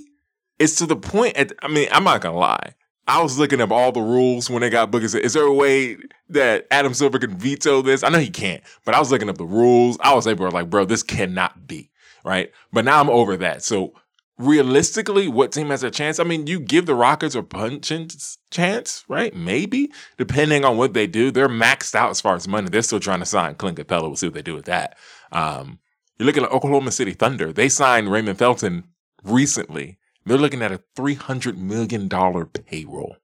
[0.59, 1.35] it's to the point.
[1.37, 2.73] At, I mean, I'm not gonna lie.
[3.09, 5.15] I was looking up all the rules when they got boogie.
[5.17, 5.97] Is there a way
[6.29, 8.03] that Adam Silver can veto this?
[8.03, 9.97] I know he can't, but I was looking up the rules.
[10.01, 11.89] I was able to like, bro, this cannot be
[12.25, 12.51] right.
[12.73, 13.63] But now I'm over that.
[13.63, 13.93] So
[14.37, 16.19] realistically, what team has a chance?
[16.19, 18.09] I mean, you give the Rockets a punching
[18.51, 19.35] chance, right?
[19.35, 21.31] Maybe depending on what they do.
[21.31, 22.69] They're maxed out as far as money.
[22.69, 24.03] They're still trying to sign Clint Capela.
[24.03, 24.97] We'll see what they do with that.
[25.31, 25.79] Um,
[26.17, 27.53] you're looking at Oklahoma City Thunder.
[27.53, 28.85] They signed Raymond Felton
[29.23, 29.97] recently.
[30.25, 33.17] They're looking at a $300 million payroll.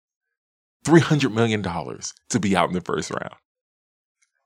[0.86, 3.36] $300 million to be out in the first round.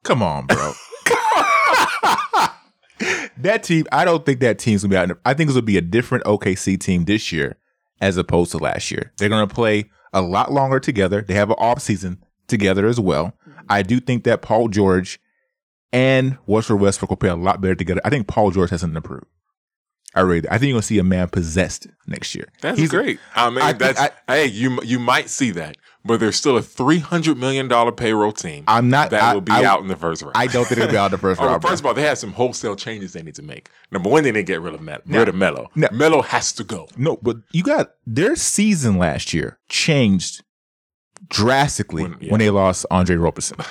[0.04, 0.74] Come on, bro.
[3.42, 5.10] that team, I don't think that team's gonna be out.
[5.10, 7.58] in I think this will be a different OKC team this year
[8.02, 9.12] as opposed to last year.
[9.18, 11.22] They're gonna play a lot longer together.
[11.22, 13.34] They have an off season together as well.
[13.48, 13.60] Mm-hmm.
[13.70, 15.20] I do think that Paul George
[15.94, 18.02] and Russell Westbrook will play a lot better together.
[18.04, 19.26] I think Paul George hasn't improved.
[20.16, 22.48] I really, I think you're gonna see a man possessed next year.
[22.62, 23.20] That's He's- great.
[23.36, 26.62] I mean, I that's I- hey, you you might see that, but there's still a
[26.62, 29.12] three hundred million dollar payroll team I'm not.
[29.12, 30.34] that I, will be I- out in the first round.
[30.36, 31.62] I don't think it'll be out in the first round.
[31.62, 33.70] first of all, they have some wholesale changes they need to make.
[33.92, 35.02] Number one, they didn't get rid of Melo.
[35.06, 35.20] No.
[35.20, 35.70] Rid of Melo.
[35.76, 35.88] No.
[35.92, 36.88] Melo has to go.
[36.98, 40.44] No, but you got their season last year changed
[41.30, 43.58] drastically When- when, they lost Andre Roberson.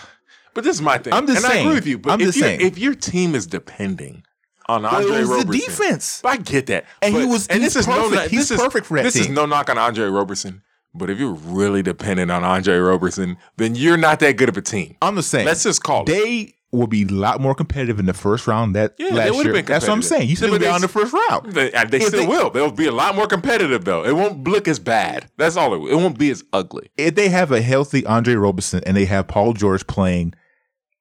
[0.54, 1.12] But this is my thing.
[1.12, 1.98] I'm just and I agree with you.
[1.98, 2.62] But I'm if just saying.
[2.62, 4.22] if your team is depending
[4.70, 6.22] on But Andre it was Roberson, the defense.
[6.24, 6.86] I get that.
[7.02, 8.30] And he was- and this is no, perfect.
[8.30, 10.62] He's this is- perfect for that This is no knock on Andre Roberson.
[10.98, 14.62] But if you're really dependent on Andre Roberson, then you're not that good of a
[14.62, 14.96] team.
[15.02, 15.46] I'm the same.
[15.46, 16.06] Let's just call it.
[16.06, 19.30] they will be a lot more competitive in the first round that Yeah, they last
[19.36, 19.52] would've year.
[19.54, 20.28] been That's what I'm saying.
[20.28, 21.52] You said Yeah, be they- in the first round.
[21.52, 22.50] They, uh, they still they- will.
[22.50, 24.04] They'll be a lot more competitive though.
[24.04, 25.30] It won't look as bad.
[25.38, 25.72] That's all.
[25.74, 25.88] It, will.
[25.88, 26.90] it won't be as ugly.
[26.96, 30.34] If they have a healthy Andre Roberson and they have Paul George playing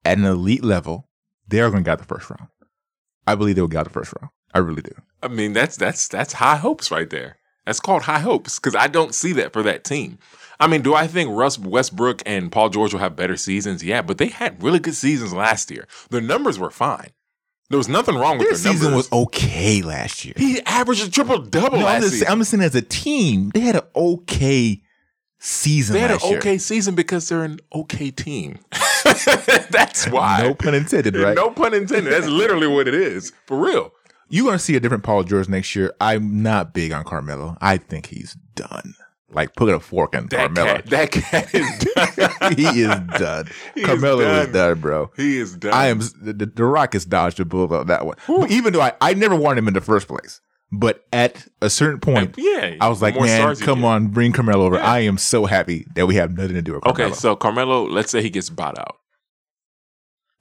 [0.05, 1.10] at an elite level,
[1.47, 2.47] they are going to get the first round.
[3.27, 4.31] I believe they will get the first round.
[4.53, 4.93] I really do.
[5.23, 7.38] I mean, that's that's that's high hopes right there.
[7.65, 10.19] That's called high hopes because I don't see that for that team.
[10.60, 13.84] I mean, do I think Russ Westbrook and Paul George will have better seasons?
[13.84, 15.88] Yeah, but they had really good seasons last year.
[16.12, 17.10] Their numbers were fine.
[17.69, 19.10] There was nothing wrong with Their their season numbers.
[19.12, 20.36] was okay last year.
[20.38, 22.30] he averaged a triple double No, I'm just.
[22.30, 24.82] I'm just saying as a team, they had an okay
[25.39, 26.38] season they had an year.
[26.38, 28.60] okay season because they're an okay team.
[29.71, 30.41] that's why.
[30.43, 31.36] No pun intended, right?
[31.36, 32.13] No pun intended.
[32.13, 33.32] That's literally what it is.
[33.47, 33.91] For real.
[34.29, 35.93] You're going to see a different Paul George next year.
[36.01, 37.57] I'm not big on Carmelo.
[37.61, 38.95] I think he's done.
[39.29, 40.75] Like, put a fork in That Carmelo.
[40.75, 41.79] cat, that cat is
[42.39, 42.55] done.
[42.55, 43.47] he is done.
[43.75, 44.53] He Carmelo is done.
[44.53, 45.11] done, bro.
[45.17, 45.73] he is done.
[45.73, 48.15] I am the, the, Rockets dodged a bullet on that one.
[48.49, 50.39] Even though I, I never wanted him in the first place,
[50.71, 52.75] but at a certain point, Yeah.
[52.79, 54.75] I was like, man, come on, bring Carmelo over.
[54.77, 54.89] Yeah.
[54.89, 57.07] I am so happy that we have nothing to do with Carmelo.
[57.09, 58.97] Okay, so Carmelo, let's say he gets bought out.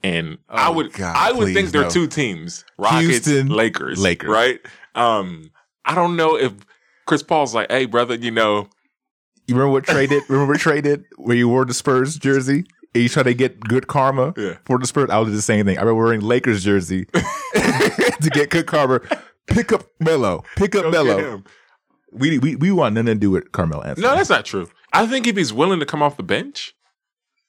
[0.03, 2.63] And I Oh, would God, I would think there are two teams.
[2.77, 3.99] Rockets, Houston, Lakers.
[3.99, 4.29] Lakers.
[4.29, 4.59] Right?
[4.93, 5.51] Um,
[5.83, 6.53] I don't know if
[7.07, 8.67] Chris Paul's like, hey brother, you know,
[9.47, 10.23] you remember what traded?
[10.29, 12.65] remember what traded where you wore the Spurs jersey?
[12.93, 14.57] And you try to get good karma Yeah.
[14.65, 15.09] for the Spurs.
[15.09, 15.77] I would do the same thing.
[15.77, 17.05] I remember wearing Lakers jersey
[17.55, 19.01] to get good karma.
[19.47, 20.43] Pick up Melo.
[20.55, 21.43] Pick up go Melo.
[22.11, 24.07] We, we we want nothing to do with Carmelo Anthony.
[24.07, 24.69] No, that's not true.
[24.93, 26.73] I think if he's willing to come off the bench,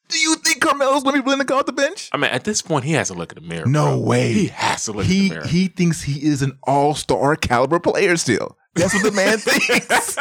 [0.08, 2.08] do you think Carmelo's going to be willing to come off the bench?
[2.12, 3.66] I mean, at this point, he has to look in the mirror.
[3.66, 3.98] No bro.
[3.98, 4.32] way.
[4.32, 5.46] He has to look in He the mirror.
[5.46, 8.56] he thinks he is an all star caliber player still.
[8.74, 10.16] That's what the man thinks.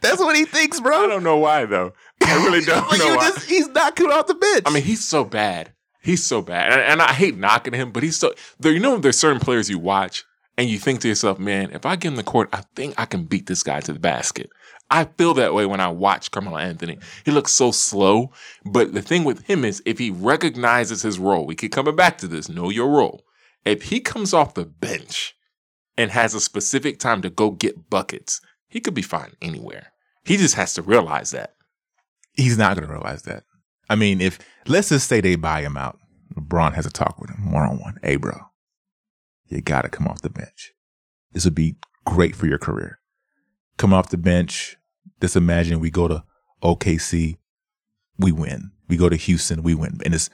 [0.00, 1.04] That's what he thinks, bro.
[1.04, 1.92] I don't know why though.
[2.22, 3.30] I really don't Like, know why.
[3.30, 4.62] just- he's not coming off the bench.
[4.66, 5.72] I mean, he's so bad.
[6.02, 8.34] He's so bad, and, and I hate knocking him, but he's so.
[8.60, 10.22] There, you know, there's certain players you watch
[10.58, 13.06] and you think to yourself, man, if I get in the court, I think I
[13.06, 14.50] can beat this guy to the basket.
[14.94, 16.98] I feel that way when I watch Carmelo Anthony.
[17.24, 18.30] He looks so slow,
[18.64, 22.16] but the thing with him is if he recognizes his role, we keep coming back
[22.18, 22.48] to this.
[22.48, 23.24] Know your role.
[23.64, 25.34] If he comes off the bench
[25.98, 29.88] and has a specific time to go get buckets, he could be fine anywhere.
[30.24, 31.56] He just has to realize that.
[32.34, 33.42] he's not going to realize that.
[33.90, 35.98] I mean, if let's just say they buy him out,
[36.36, 37.98] LeBron has a talk with him one on one.
[38.00, 38.38] Hey, bro,
[39.48, 40.72] you got to come off the bench.
[41.32, 43.00] This would be great for your career.
[43.76, 44.76] Come off the bench.
[45.24, 46.22] Just imagine we go to
[46.62, 47.38] OKC,
[48.18, 48.72] we win.
[48.88, 49.98] We go to Houston, we win.
[50.04, 50.28] And it's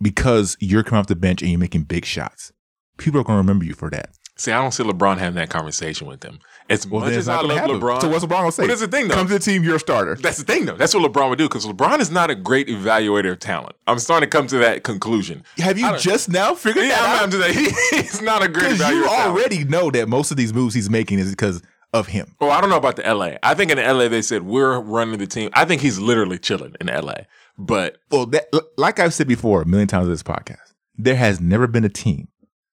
[0.00, 2.50] because you're coming off the bench and you're making big shots.
[2.96, 4.08] People are going to remember you for that.
[4.36, 6.38] See, I don't see LeBron having that conversation with them.
[6.70, 7.78] As Well, much as I love happen.
[7.78, 8.62] LeBron, So what's LeBron gonna say?
[8.62, 9.16] What is the thing though?
[9.16, 10.14] Come to the team, you're a starter.
[10.14, 10.76] That's the thing though.
[10.76, 13.76] That's what LeBron would do because LeBron is not a great evaluator of talent.
[13.86, 15.42] I'm starting to come to that conclusion.
[15.58, 17.34] Have you just now figured Yeah, that out?
[17.34, 17.50] I'm not.
[17.90, 18.92] He's not a great evaluator.
[18.94, 19.36] you of talent.
[19.36, 21.60] already know that most of these moves he's making is because
[21.92, 22.36] of him.
[22.40, 23.32] Well, I don't know about the LA.
[23.42, 25.50] I think in the LA they said we're running the team.
[25.54, 27.14] I think he's literally chilling in LA.
[27.58, 31.40] But Well, that, like I've said before a million times in this podcast, there has
[31.40, 32.28] never been a team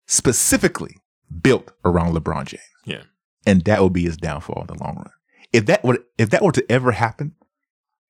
[0.07, 0.97] specifically
[1.41, 3.03] built around LeBron James, yeah,
[3.45, 5.11] and that will be his downfall in the long run.
[5.51, 7.35] If that would, if that were to ever happen,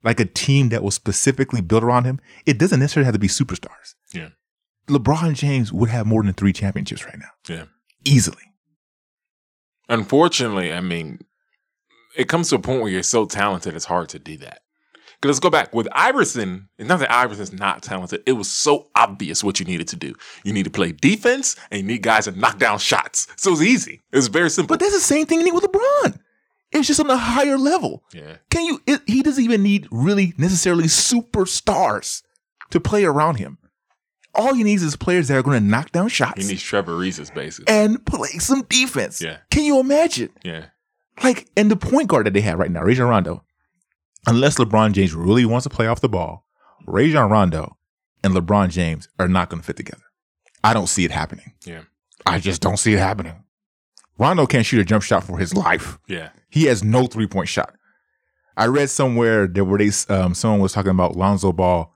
[0.03, 3.27] like a team that was specifically built around him, it doesn't necessarily have to be
[3.27, 3.95] superstars.
[4.13, 4.29] Yeah.
[4.87, 7.65] LeBron James would have more than three championships right now, yeah.
[8.03, 8.52] easily.
[9.93, 11.19] Unfortunately, I mean,
[12.17, 14.59] it comes to a point where you're so talented, it's hard to do that.
[15.21, 16.67] Because let's go back with Iverson.
[16.77, 18.23] It's not that Iverson's not talented.
[18.25, 20.13] It was so obvious what you needed to do.
[20.43, 23.27] You need to play defense, and you need guys to knock down shots.
[23.37, 24.01] So it was easy.
[24.11, 24.73] It was very simple.
[24.73, 26.19] But that's the same thing you need with LeBron.
[26.73, 28.03] It's just on a higher level.
[28.13, 28.81] yeah, Can you?
[28.87, 32.23] It, he doesn't even need really necessarily superstars
[32.71, 33.59] to play around him.
[34.35, 36.41] All he needs is players that are going to knock down shots.
[36.41, 37.73] he needs Trevor Ariza's basically.
[37.73, 39.21] and play some defense.
[39.21, 39.37] Yeah.
[39.51, 40.29] Can you imagine?
[40.43, 40.65] Yeah,
[41.23, 43.43] Like, and the point guard that they have right now, Rajon Rondo,
[44.25, 46.45] unless LeBron James really wants to play off the ball,
[46.87, 47.77] Rajon Rondo
[48.23, 50.01] and LeBron James are not going to fit together.
[50.63, 51.53] I don't see it happening.
[51.65, 51.81] Yeah.
[52.25, 53.35] I just don't see it happening.
[54.17, 55.99] Rondo can't shoot a jump shot for his life.
[56.07, 56.29] Yeah.
[56.49, 57.73] He has no three point shot.
[58.55, 61.91] I read somewhere that where they um, someone was talking about Lonzo Ball,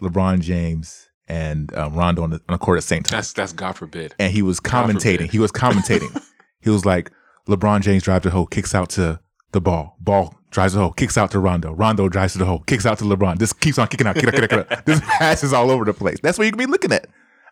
[0.00, 3.32] LeBron James, and um, Rondo on the, on the court at the same time, That's
[3.32, 4.14] that's God forbid.
[4.18, 5.30] and he was commentating.
[5.30, 6.12] He was commentating.
[6.60, 7.10] he was like,
[7.48, 9.18] LeBron James drives the hole, kicks out to
[9.52, 9.96] the ball.
[10.00, 11.72] Ball drives the hole, kicks out to Rondo.
[11.72, 13.38] Rondo drives to the hole, kicks out to LeBron.
[13.38, 14.72] This keeps on kicking out, kicking out, kicking out.
[14.72, 14.86] Out.
[14.86, 16.18] This passes all over the place.
[16.22, 17.06] That's what you can be looking at.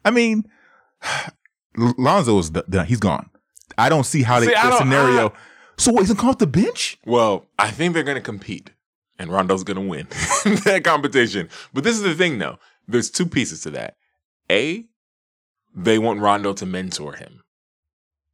[0.05, 0.45] I mean,
[1.77, 2.87] Lonzo is done.
[2.87, 3.31] He's gone.
[3.79, 5.29] I don't see how they, See, I the scenario.
[5.31, 5.33] I-
[5.79, 6.01] so what?
[6.01, 6.99] He's gonna come off the bench?
[7.07, 8.71] Well, I think they're going to compete,
[9.19, 10.07] and Rondo's going to win
[10.64, 11.49] that competition.
[11.73, 12.59] But this is the thing, though.
[12.90, 13.96] There's two pieces to that.
[14.50, 14.87] A,
[15.74, 17.42] they want Rondo to mentor him.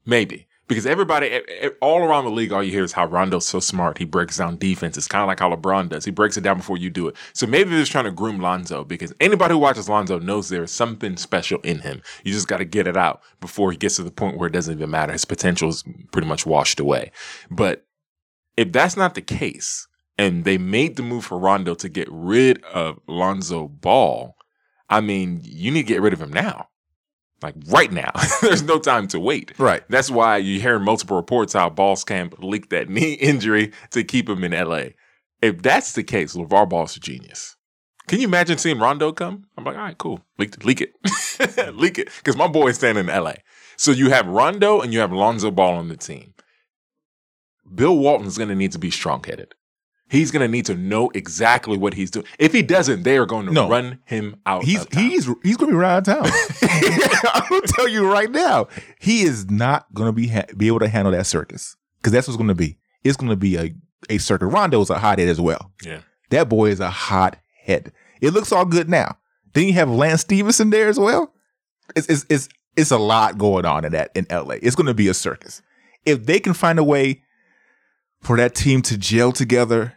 [0.05, 0.47] Maybe.
[0.69, 1.41] Because everybody,
[1.81, 3.99] all around the league, all you hear is how Rondo's so smart.
[3.99, 4.97] He breaks down defense.
[4.97, 6.05] It's kind of like how LeBron does.
[6.05, 7.17] He breaks it down before you do it.
[7.35, 10.65] So maybe they're just trying to groom Lonzo because anybody who watches Lonzo knows there
[10.65, 12.03] is something special in him.
[12.25, 14.53] You just got to get it out before he gets to the point where it
[14.53, 15.13] doesn't even matter.
[15.13, 17.13] His potential is pretty much washed away.
[17.49, 17.87] But
[18.57, 19.87] if that's not the case,
[20.19, 24.35] and they made the move for Rondo to get rid of Lonzo Ball,
[24.89, 26.69] I mean, you need to get rid of him now.
[27.43, 28.13] Like right now.
[28.41, 29.53] There's no time to wait.
[29.59, 29.83] Right.
[29.89, 34.29] That's why you hear multiple reports how Ball's camp leaked that knee injury to keep
[34.29, 34.91] him in LA.
[35.43, 37.57] If that's the case, LeVar Ball's a genius.
[38.07, 39.47] Can you imagine seeing Rondo come?
[39.59, 40.21] I'm like, all right, cool.
[40.39, 40.95] Leak, leak it.
[41.75, 42.09] leak it.
[42.17, 43.35] Because my boy is standing in LA.
[43.77, 46.35] So you have Rondo and you have Lonzo Ball on the team.
[47.75, 49.55] Bill Walton's going to need to be strong headed.
[50.09, 52.27] He's going to need to know exactly what he's doing.
[52.39, 53.69] If he doesn't, they are going to No.
[53.69, 54.65] run him out.
[54.65, 55.03] He's of town.
[55.11, 56.33] he's he's gonna be right out of town.
[57.35, 58.69] I'm gonna tell you right now,
[59.01, 62.37] he is not gonna be ha- be able to handle that circus because that's what's
[62.37, 62.79] gonna be.
[63.03, 63.75] It's gonna be a
[64.09, 64.53] a circus.
[64.53, 65.73] Rondo's a hothead as well.
[65.85, 66.01] yeah.
[66.31, 67.93] That boy is a hot head.
[68.21, 69.17] It looks all good now.
[69.55, 71.33] Then you have Lance Stephenson there as well.
[71.97, 74.57] It's it's it's, it's a lot going on in that in LA.
[74.63, 75.63] It's going to be a circus.
[76.05, 77.23] If they can find a way
[78.23, 79.95] for that team to gel together,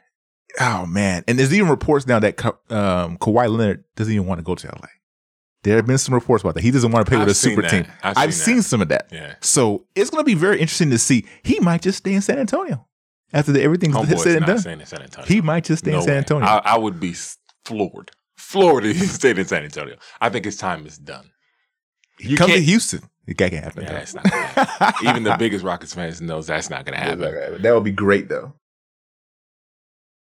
[0.59, 1.23] oh man!
[1.27, 4.67] And there's even reports now that um, Kawhi Leonard doesn't even want to go to
[4.67, 4.87] LA.
[5.63, 6.61] There have been some reports about that.
[6.61, 7.91] He doesn't want to play with I've a super seen team.
[8.01, 9.09] I've I've, seen seen, some of that.
[9.11, 9.35] Yeah.
[9.41, 11.25] So it's going to be very interesting to see.
[11.43, 12.87] He might just stay in San Antonio
[13.33, 14.79] after the, everything's Homeboy's said and done.
[14.79, 15.27] in San Antonio.
[15.27, 16.17] He might just stay No in San.
[16.17, 16.47] Antonio.
[16.47, 17.13] I, I would be
[17.65, 18.11] floored.
[18.37, 19.97] Floored if he stayed in San Antonio.
[20.21, 21.29] I think his time is done.
[22.19, 23.01] You Come to Houston.
[23.27, 23.83] It can't happen.
[23.83, 24.25] Yeah, it's not.
[25.03, 27.61] Even the biggest Rockets fans knows that's not going to happen.
[27.61, 28.53] That would be great though.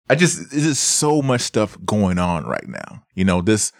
[0.10, 3.04] I just there's so much stuff going on right now.
[3.14, 3.72] You know, this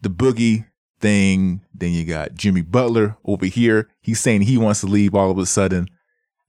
[0.00, 0.66] the boogie
[1.00, 3.88] thing, then you got Jimmy Butler over here.
[4.00, 5.88] He's saying he wants to leave all of a sudden.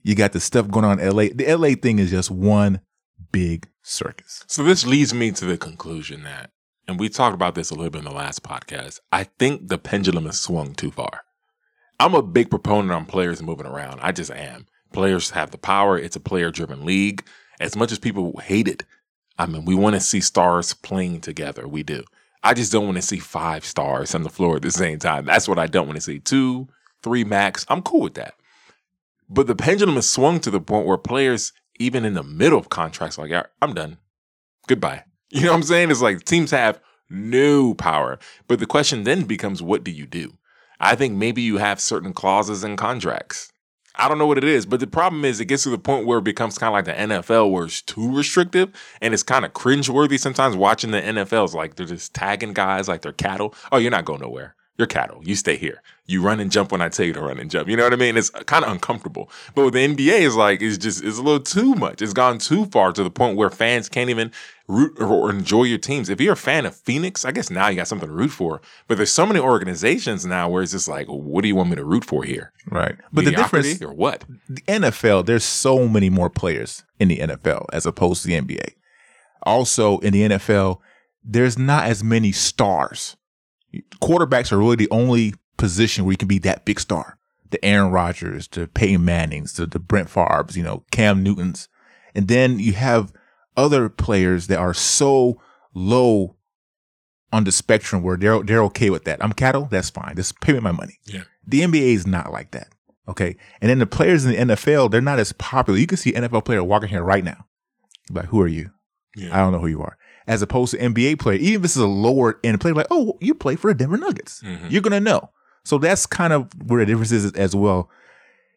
[0.04, 1.26] You got the stuff going on in LA.
[1.34, 2.82] The LA thing is just one
[3.32, 4.44] big circus.
[4.48, 6.52] So this leads me to the conclusion that,
[6.88, 9.00] and we talked about this a little bit in the last podcast.
[9.12, 11.24] I think the pendulum has swung too far.
[12.00, 14.00] I'm a big proponent on players moving around.
[14.02, 14.68] I just am.
[14.94, 15.98] Players have the power.
[15.98, 17.26] It's a player driven league.
[17.60, 18.84] As much as people hate it,
[19.40, 21.66] I mean, we want to see stars playing together.
[21.66, 22.04] We do.
[22.44, 25.26] I just don't want to see five stars on the floor at the same time.
[25.26, 26.20] That's what I don't want to see.
[26.20, 26.68] Two,
[27.02, 27.66] three max.
[27.70, 28.36] I'm cool with that.
[29.30, 32.70] But the pendulum has swung to the point where players, even in the middle of
[32.70, 33.98] contracts, like, I'm done.
[34.68, 35.06] Goodbye.
[35.32, 35.92] You know what I'm saying?
[35.92, 38.18] It's like teams have no power.
[38.48, 40.40] But the question then becomes, what do you do?
[40.80, 43.52] I think maybe you have certain clauses in contracts.
[44.00, 46.06] I don't know what it is, but the problem is it gets to the point
[46.06, 48.70] where it becomes kind of like the NFL where it's too restrictive
[49.02, 51.44] and it's kind of cringeworthy sometimes watching the NFL.
[51.44, 53.54] It's like they're just tagging guys like they're cattle.
[53.74, 54.56] Oh, you're not going nowhere.
[54.80, 55.20] You're cattle.
[55.26, 55.84] You stay here.
[56.06, 57.68] You run and jump when I tell you to run and jump.
[57.68, 58.16] You know what I mean?
[58.16, 59.30] It's kind of uncomfortable.
[59.54, 62.02] But with the NBA, it's like it's just it's a little too much.
[62.02, 64.32] It's gone too far to the point where fans can't even
[64.70, 66.08] root or, enjoy your teams.
[66.08, 68.62] If you're a fan of Phoenix, I guess now you got something to root for.
[68.88, 71.76] But there's so many organizations now where it's just like, what do you want me
[71.76, 72.54] to root for here?
[72.68, 72.96] Right.
[73.12, 74.24] But the Mediocrity difference or what?
[74.48, 78.76] the NFL, there's so many more players in the NFL as opposed to the NBA.
[79.44, 80.80] Also, in the NFL,
[81.22, 83.18] there's not as many stars.
[84.02, 87.18] Quarterbacks are really the only position where you can be that big star.
[87.52, 91.68] The Aaron Rodgers, the Peyton Mannings, the, the Brett Favre's, you know, Cam Newtons.
[92.14, 93.12] And then you have
[93.58, 95.42] other players that are so
[95.74, 96.36] low
[97.32, 99.24] on the spectrum where they're they're okay with that.
[99.24, 100.16] I'm cattle, that's fine.
[100.16, 101.00] Just pay me my money.
[101.06, 101.24] Yeah.
[101.46, 102.70] The NBA is not like that.
[103.08, 103.36] Okay.
[103.62, 105.80] And then the players in the NFL, they're not as popular.
[105.80, 107.46] You can see an NFL player walking here right now.
[108.12, 108.72] Like, who are you?
[109.16, 109.36] Yeah.
[109.36, 109.98] I don't know who you are.
[110.30, 113.18] As opposed to NBA player, even if this is a lower end player, like, oh,
[113.20, 114.42] you play for the Denver Nuggets.
[114.44, 114.70] Mhm.
[114.72, 115.32] You're gonna know.
[115.66, 117.90] So that's kind of where the difference is as well.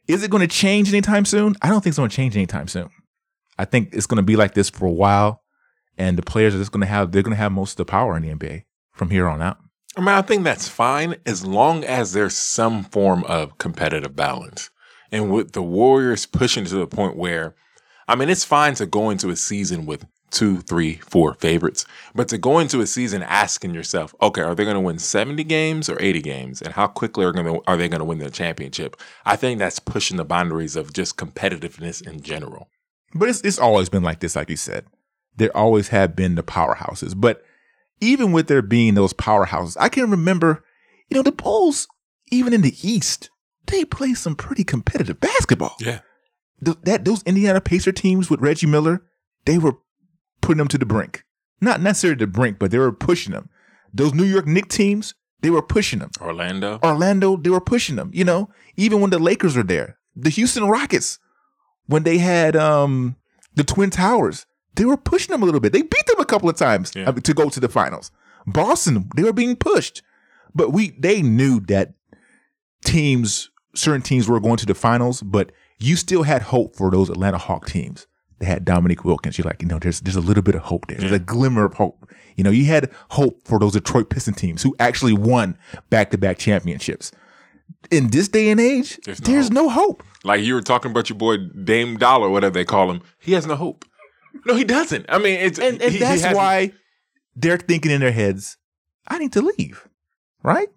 [0.08, 1.56] Is it going to change anytime soon?
[1.62, 2.90] I don't think it's going to change anytime soon.
[3.58, 5.42] I think it's going to be like this for a while,
[5.96, 7.84] and the players are just going to have they're going to have most of the
[7.84, 9.58] power in the NBA from here on out.
[9.96, 14.70] I mean, I think that's fine as long as there's some form of competitive balance.
[15.10, 17.54] And with the Warriors pushing to the point where,
[18.08, 22.28] I mean, it's fine to go into a season with two, three, four favorites, but
[22.28, 25.88] to go into a season asking yourself, okay, are they going to win 70 games
[25.88, 26.62] or 80 games?
[26.62, 28.96] And how quickly are, gonna, are they going to win their championship?
[29.24, 32.68] I think that's pushing the boundaries of just competitiveness in general.
[33.14, 34.86] But it's, it's always been like this, like you said.
[35.36, 37.14] There always have been the powerhouses.
[37.16, 37.42] But
[38.00, 40.64] even with there being those powerhouses, I can remember,
[41.08, 41.86] you know, the Bulls,
[42.30, 43.30] even in the East,
[43.66, 45.76] they play some pretty competitive basketball.
[45.78, 46.00] Yeah.
[46.64, 49.02] Th- that those Indiana Pacer teams with Reggie Miller,
[49.44, 49.76] they were
[50.42, 51.24] putting them to the brink.
[51.60, 53.48] Not necessarily the brink, but they were pushing them.
[53.94, 56.10] Those New York Knicks teams, they were pushing them.
[56.20, 56.78] Orlando.
[56.82, 58.10] Orlando, they were pushing them.
[58.12, 61.18] You know, even when the Lakers were there, the Houston Rockets,
[61.86, 63.16] when they had um
[63.54, 65.72] the Twin Towers, they were pushing them a little bit.
[65.72, 67.08] They beat them a couple of times Yeah.
[67.08, 68.10] uh, to go to the finals.
[68.46, 70.02] Boston, they were being pushed,
[70.54, 71.94] but we they knew that
[72.84, 77.10] teams, certain teams were going to the finals, but you still had hope for those
[77.10, 78.06] Atlanta Hawk teams.
[78.42, 79.38] They had Dominique Wilkins.
[79.38, 80.98] You're like, you know, there's there's a little bit of hope there.
[80.98, 82.10] There's a glimmer of hope.
[82.36, 85.56] You know, you had hope for those Detroit Piston teams who actually won
[85.90, 87.12] back to back championships.
[87.92, 90.02] In this day and age, There's there's, no no, hope.
[90.24, 93.00] Like you were talking about your boy Dame Dollar, whatever they call him.
[93.20, 93.84] He has no hope.
[94.44, 95.06] No, he doesn't.
[95.08, 96.72] I mean, it's And, and he- he that's has- why
[97.36, 98.56] they're thinking in their heads,
[99.06, 99.86] I need to leave.
[100.42, 100.68] Right?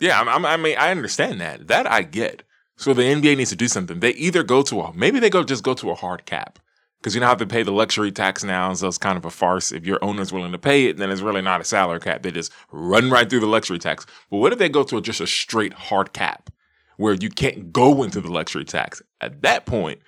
[0.00, 1.68] Yeah, I'm, I'm, I mean, I understand that.
[1.68, 2.42] That I get.
[2.76, 4.00] So the NBA needs to do something.
[4.00, 6.58] They either go to a maybe they go just go to a hard cap
[7.00, 9.30] because you don't have to pay the luxury tax now, so it's kind of a
[9.30, 9.70] farce.
[9.72, 12.22] If your owner's willing to pay it, then it's really not a salary cap.
[12.22, 14.04] They just run right through the luxury tax.
[14.30, 16.50] But what if they go to a, just a straight hard cap
[16.96, 19.00] where you can't go into the luxury tax?
[19.20, 20.00] At that point,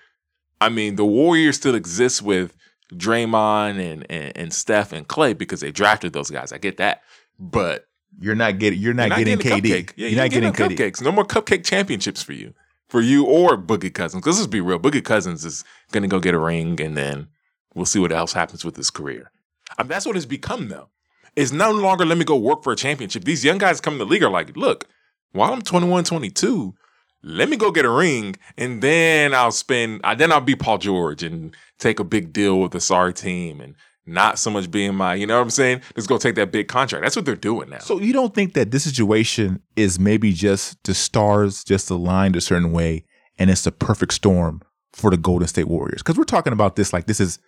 [0.61, 2.57] I mean, the Warriors still exist with
[2.93, 6.53] Draymond and, and and Steph and Klay because they drafted those guys.
[6.53, 7.03] I get that,
[7.39, 7.87] but
[8.19, 9.93] You're not getting you're not, you're getting, a KD.
[9.97, 10.77] Yeah, you're not getting, no KD.
[10.77, 11.01] cupcakes.
[11.01, 12.53] No more cupcake championships for you,
[12.91, 14.27] for you or Boogie Cousins.
[14.27, 17.29] Let's be real, Boogie Cousins is going to go get a ring, and then
[17.75, 19.31] we'll see what else happens with his career.
[19.79, 20.89] I mean, that's what it's become though.
[21.37, 23.25] It's no longer let me go work for a championship.
[23.25, 24.87] These young guys come in the league are like, look,
[25.33, 26.75] while I'm 21, 22,
[27.23, 30.01] let me go get a ring, and then I'll spend.
[30.19, 33.77] Then I'll be Paul George and take a big deal with the SAR team and.
[34.07, 35.83] Not so much being my, you know what I'm saying?
[35.95, 37.05] Let's go take that big contract.
[37.05, 37.79] That's what they're doing now.
[37.79, 42.41] So you don't think that this situation is maybe just the stars just aligned a
[42.41, 43.05] certain way
[43.39, 46.03] and it's the perfect storm for the Golden State Warriors?
[46.03, 47.39] Because we're talking about this like this is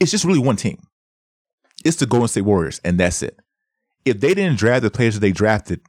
[0.00, 0.80] it's just really one team.
[1.84, 3.38] It's the Golden State Warriors, and that's it.
[4.04, 5.80] If they didn't draft the players that they drafted,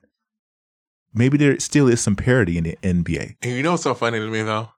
[1.14, 3.38] maybe there still is some parity in the NBA.
[3.42, 4.70] And you know what's so funny to me though?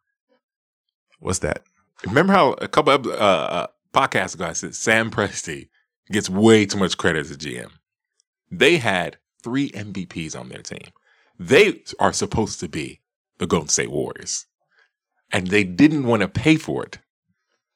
[1.20, 1.64] What's that?
[2.06, 5.70] Remember how a couple of uh, I said Sam Presti
[6.12, 7.72] gets way too much credit as a GM.
[8.50, 10.92] They had three MVPs on their team.
[11.40, 13.02] They are supposed to be
[13.40, 14.46] the Golden State Warriors,
[15.32, 17.00] and they didn't want to pay for it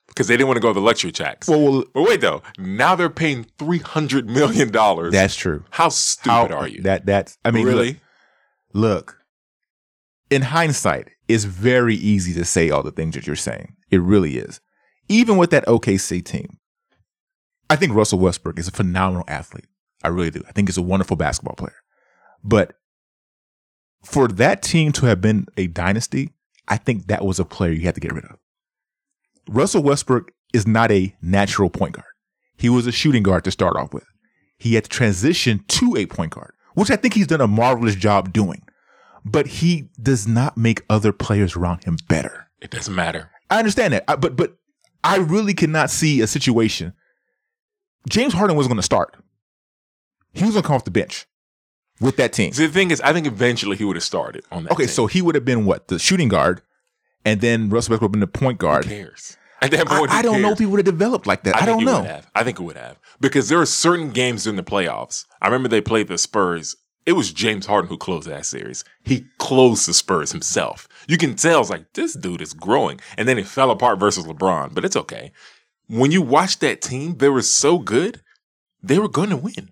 [0.07, 1.47] because they didn't want to go the luxury tax.
[1.47, 5.13] Well, well but wait though, now they're paying three hundred million dollars.
[5.13, 5.63] that's true.
[5.71, 6.81] how stupid are you?
[6.83, 7.99] That that's I mean, really?
[8.73, 9.17] Look, look,
[10.29, 13.75] in hindsight, it's very easy to say all the things that you're saying.
[13.89, 14.61] It really is.
[15.07, 16.57] Even with that OKC team,
[17.69, 19.67] I think Russell Westbrook is a phenomenal athlete.
[20.03, 20.43] I really do.
[20.47, 21.75] I think he's a wonderful basketball player.
[22.43, 22.75] But
[24.03, 26.31] for that team to have been a dynasty,
[26.67, 28.37] I think that was a player you had to get rid of.
[29.47, 32.07] Russell Westbrook is not a natural point guard.
[32.57, 34.05] He was a shooting guard to start off with.
[34.57, 37.95] He had to transition to a point guard, which I think he's done a marvelous
[37.95, 38.63] job doing.
[39.23, 42.47] But he does not make other players around him better.
[42.61, 43.31] It doesn't matter.
[43.49, 44.55] I understand that, I, but but
[45.05, 46.93] I really cannot see a situation.
[48.09, 49.15] James Harden was going to start.
[50.33, 51.27] He was going to come off the bench
[52.01, 52.51] with that team.
[52.53, 54.73] See, the thing is, I think eventually he would have started on that.
[54.73, 54.93] Okay, team.
[54.93, 56.61] so he would have been what the shooting guard,
[57.23, 58.85] and then Russell Westbrook would have been the point who guard.
[58.85, 59.37] cares?
[59.61, 61.55] At that I, point, who I don't know if he would have developed like that.
[61.55, 62.21] I, think don't know.
[62.35, 65.25] I think it would have because there are certain games in the playoffs.
[65.41, 66.75] I remember they played the Spurs.
[67.05, 68.83] It was James Harden who closed that series.
[69.03, 70.87] He closed the Spurs himself.
[71.07, 74.25] You can tell it's like this dude is growing, and then it fell apart versus
[74.25, 74.73] LeBron.
[74.73, 75.31] But it's okay.
[75.87, 78.21] When you watch that team, they were so good.
[78.81, 79.71] They were going to win.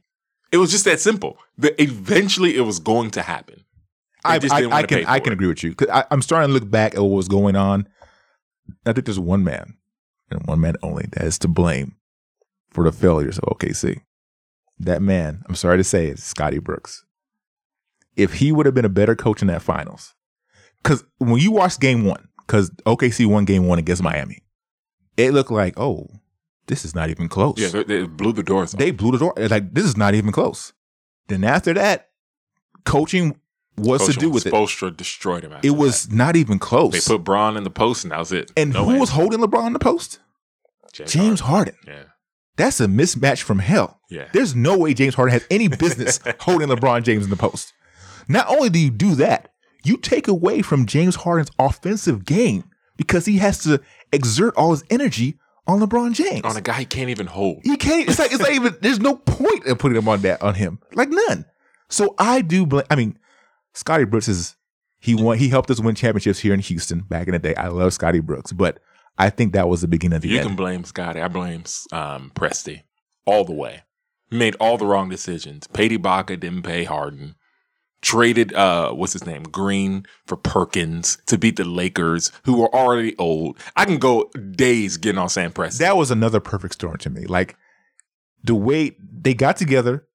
[0.52, 1.40] It was just that simple.
[1.58, 3.64] That eventually it was going to happen.
[4.24, 5.34] I, just I, I can I can it.
[5.34, 7.88] agree with you 'Cause I, I'm starting to look back at what was going on.
[8.86, 9.76] I think there's one man
[10.30, 11.96] and one man only that is to blame
[12.72, 14.02] for the failures of OKC.
[14.80, 17.04] That man, I'm sorry to say, is Scotty Brooks.
[18.16, 20.14] If he would have been a better coach in that finals,
[20.82, 24.44] because when you watch Game One, because OKC won Game One against Miami,
[25.18, 26.08] it looked like oh,
[26.68, 27.58] this is not even close.
[27.58, 28.74] Yeah, they, they blew the doors.
[28.74, 28.80] off.
[28.80, 29.34] they blew the door.
[29.38, 30.74] It's Like this is not even close.
[31.28, 32.10] Then after that,
[32.86, 33.40] Coaching
[33.78, 34.98] was to do with it.
[34.98, 35.54] Destroyed him.
[35.64, 36.92] It was not even close.
[36.94, 38.52] They put Bron in the post, and that was it.
[38.56, 40.20] and No who was holding LeBron in the post?
[40.92, 41.76] James Harden.
[41.88, 42.04] Yeah,
[42.56, 44.00] That's a mismatch from hell.
[44.10, 44.28] yeah.
[44.32, 47.74] There's no way James Harden has any business holding LeBron James in the post.
[48.28, 49.50] Not only do you do that,
[49.84, 52.64] you take away from James Harden's offensive game
[52.98, 56.44] because he has to exert all his energy on LeBron James.
[56.44, 57.62] On a guy he can't even hold.
[57.64, 58.08] He can't.
[58.10, 58.76] It's like it's not even.
[58.82, 60.80] There's no point in putting him on that on him.
[60.94, 61.46] Like none.
[61.90, 62.86] So I do blame.
[62.90, 63.18] I mean,
[63.74, 64.56] Scotty Brooks is
[65.00, 65.38] he won.
[65.38, 67.56] He helped us win championships here in Houston back in the day.
[67.56, 68.80] I love Scotty Brooks, but
[69.18, 70.48] I think that was the beginning of the You end.
[70.48, 71.22] can blame Scotty.
[71.22, 72.82] I blame um, Presti
[73.26, 73.84] all the way.
[74.32, 75.68] He made all the wrong decisions.
[75.68, 77.36] Paid Ibaka, didn't pay Harden.
[78.04, 83.18] Traded uh, what's his name, Green for Perkins to beat the Lakers, who were already
[83.18, 83.58] old.
[83.78, 85.78] I can go days getting on Sam Presti.
[85.78, 87.26] that was another perfect storm to me.
[87.26, 87.56] Like
[88.44, 90.06] the way they got together,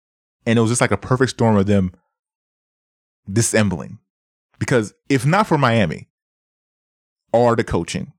[0.44, 1.92] and it was just like a perfect storm of them
[3.30, 3.98] dissembling.
[4.58, 6.08] Because if not for Miami
[7.32, 8.12] or the coaching,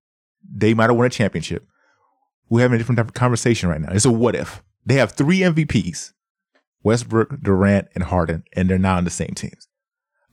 [0.51, 1.67] they might have won a championship.
[2.49, 3.91] We're having a different type of conversation right now.
[3.91, 4.63] It's a what if.
[4.85, 6.13] They have three MVPs
[6.83, 9.67] Westbrook, Durant, and Harden, and they're not on the same teams.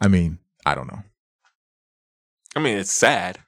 [0.01, 1.03] I mean, I don't know.
[2.55, 3.39] I mean, it's sad,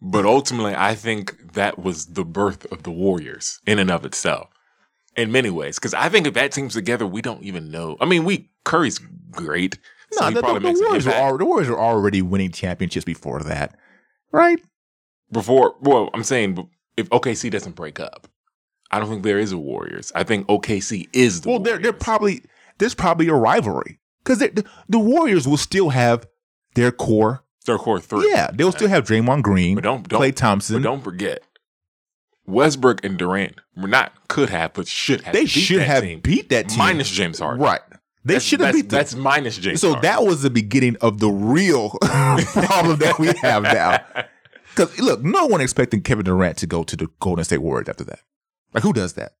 [0.00, 4.48] but ultimately, I think that was the birth of the Warriors in and of itself.
[5.14, 7.98] In many ways, because I think if that team's together, we don't even know.
[8.00, 8.98] I mean, we Curry's
[9.30, 9.78] great.
[10.10, 12.50] so No, he the, the- probably the makes Warriors were the Warriors were already winning
[12.50, 13.76] championships before that,
[14.32, 14.58] right?
[15.30, 16.68] before well i'm saying
[16.98, 18.28] if okc doesn't break up
[18.92, 21.92] i don't think there is a warriors i think okc is the well, they're they're
[21.92, 22.42] probably
[22.78, 26.26] there's probably a rivalry because the, the Warriors will still have
[26.74, 27.44] their core.
[27.66, 30.76] their core three Yeah, they'll still have Draymond Green, but don't don't Klay Thompson.
[30.76, 31.42] but don't forget
[32.46, 36.20] westbrook and durant were not could have but should have they should have team.
[36.20, 37.80] beat that team minus james harden Right,
[38.24, 38.98] they should have beat them.
[38.98, 40.02] that's minus james so harden.
[40.02, 44.04] that was the beginning of the real problem that we have now.
[44.74, 48.04] Because look, no one expecting Kevin Durant to go to the Golden State Warriors after
[48.04, 48.20] that.
[48.74, 49.32] Like, who does that?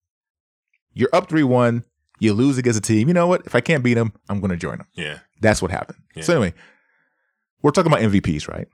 [0.94, 1.84] You're up three one.
[2.20, 3.08] You lose against a team.
[3.08, 3.42] You know what?
[3.46, 4.86] If I can't beat them, I'm going to join them.
[4.94, 5.98] yeah That's what happened.
[6.14, 6.22] Yeah.
[6.22, 6.54] So anyway,
[7.62, 8.68] we're talking about MVPs, right?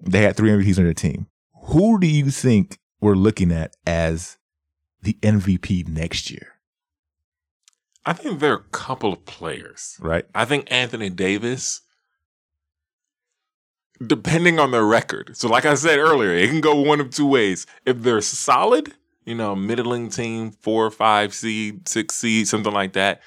[0.00, 1.26] They had three MVPs on their team.
[1.66, 4.36] Who do you think we're looking at as
[5.02, 6.48] the MVP next year?
[8.06, 10.26] i think there are a couple of players Right?
[10.34, 11.80] I think Anthony Davis,
[14.06, 15.36] depending on their record.
[15.36, 17.66] So, like I said earlier, it can go one of two ways.
[17.86, 18.94] If they're solid,
[19.24, 23.20] you know, middling team, four five seed, six seed, something like that,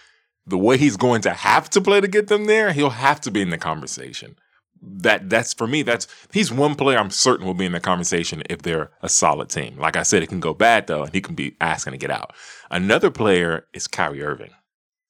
[0.46, 3.32] the way he's going to have to play to get them there, he'll have to
[3.32, 4.36] be in the conversation.
[4.82, 5.82] That that's for me.
[5.82, 9.50] That's he's one player I'm certain will be in the conversation if they're a solid
[9.50, 9.78] team.
[9.78, 12.12] Like I said, it can go bad though, and he can be asking to get
[12.12, 12.34] out.
[12.70, 14.52] Another player is Kyrie Irving.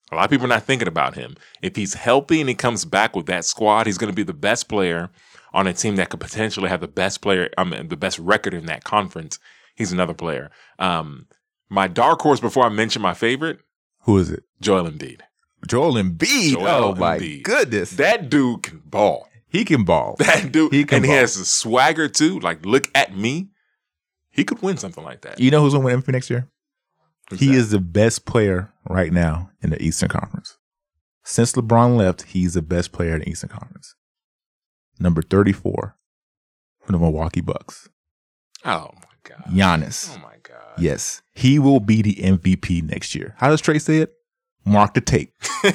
[0.09, 1.35] A lot of people are not thinking about him.
[1.61, 4.33] If he's healthy and he comes back with that squad, he's going to be the
[4.33, 5.09] best player
[5.53, 8.53] on a team that could potentially have the best player, I mean, the best record
[8.53, 9.37] in that conference.
[9.77, 10.49] He's another player.
[10.79, 11.27] Um,
[11.69, 13.59] my dark horse before I mention my favorite,
[14.01, 14.43] Who is it?
[14.59, 15.21] Joel Embiid.
[15.67, 16.51] Joel Embiid.
[16.51, 17.43] Joel oh my Embiid.
[17.43, 17.91] goodness.
[17.91, 19.29] That dude can ball.
[19.47, 20.15] he can ball.
[20.19, 22.39] That dude, He can and he has the swagger too.
[22.39, 23.49] Like, look at me.
[24.31, 25.39] He could win something like that.
[25.39, 26.47] You know who's going to win MVP next year?
[27.29, 27.53] Who's he that?
[27.55, 30.57] is the best player right now in the Eastern Conference.
[31.23, 33.95] Since LeBron left, he's the best player in the Eastern Conference.
[34.99, 35.95] Number 34
[36.83, 37.89] from the Milwaukee Bucks.
[38.63, 39.43] Oh my god.
[39.51, 40.13] Giannis.
[40.15, 40.55] Oh my god.
[40.77, 43.33] Yes, he will be the MVP next year.
[43.37, 44.13] How does Trey say it?
[44.65, 45.33] Mark the tape.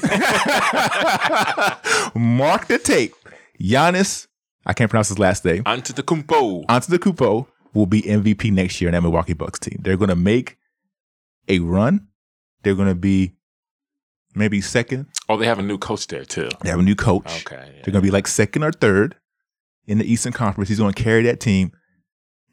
[2.14, 3.14] Mark the tape.
[3.60, 4.26] Giannis,
[4.66, 5.62] I can't pronounce his last name.
[5.66, 6.66] Onto the Kumpo.
[6.66, 9.78] Antetokounmpo will be MVP next year in that Milwaukee Bucks team.
[9.80, 10.58] They're going to make
[11.48, 12.08] a run.
[12.62, 13.34] They're going to be
[14.34, 15.06] maybe second.
[15.28, 16.48] Oh, they have a new coach there too.
[16.62, 17.44] They have a new coach.
[17.46, 17.56] Okay.
[17.56, 17.82] yeah.
[17.82, 19.16] They're going to be like second or third
[19.86, 20.68] in the Eastern Conference.
[20.68, 21.72] He's going to carry that team,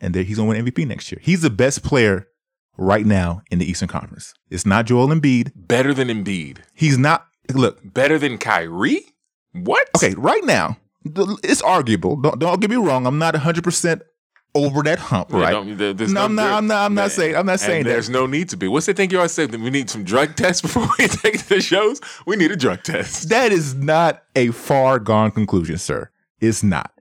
[0.01, 1.19] and he's going to win MVP next year.
[1.23, 2.27] He's the best player
[2.77, 4.33] right now in the Eastern Conference.
[4.49, 5.51] It's not Joel Embiid.
[5.55, 6.59] Better than Embiid.
[6.73, 7.25] He's not.
[7.53, 9.01] Look, Better than Kyrie?
[9.53, 9.89] What?
[9.97, 10.77] okay, right now
[11.43, 12.15] it's arguable.
[12.17, 13.07] Don't don't get me wrong.
[13.07, 14.01] I'm not 100 percent
[14.55, 15.29] over that hump.
[15.31, 15.77] Yeah, Right?
[15.77, 17.89] there- there's No, I'm not- I'm not- I'm not saying- I'm not saying that.
[17.89, 18.67] There's no need to be.
[18.67, 19.45] What's the thing you always say?
[19.45, 22.01] That we need some drug tests before we take the shows?
[22.27, 23.29] We need a drug test.
[23.29, 26.09] That is not a far gone conclusion, sir.
[26.39, 26.91] It's not.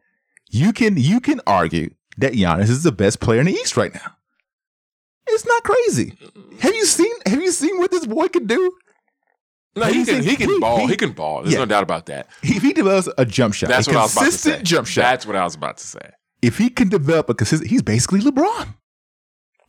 [0.51, 3.93] You can you can argue that Giannis is the best player in the East right
[3.95, 4.14] now.
[5.27, 6.14] It's not crazy.
[6.61, 8.73] Have you seen Have you seen what this boy can do?
[9.77, 10.79] No, he can, he can ball.
[10.81, 11.43] he- He can ball.
[11.43, 11.61] There's Yeah.
[11.61, 12.29] no doubt about that.
[12.43, 14.51] If he develops a jump shot, That's a what I was about to say.
[14.51, 15.03] consistent jump shot.
[15.03, 16.11] That's what I was about to say.
[16.43, 18.75] if he can develop a consistent, he's basically LeBron.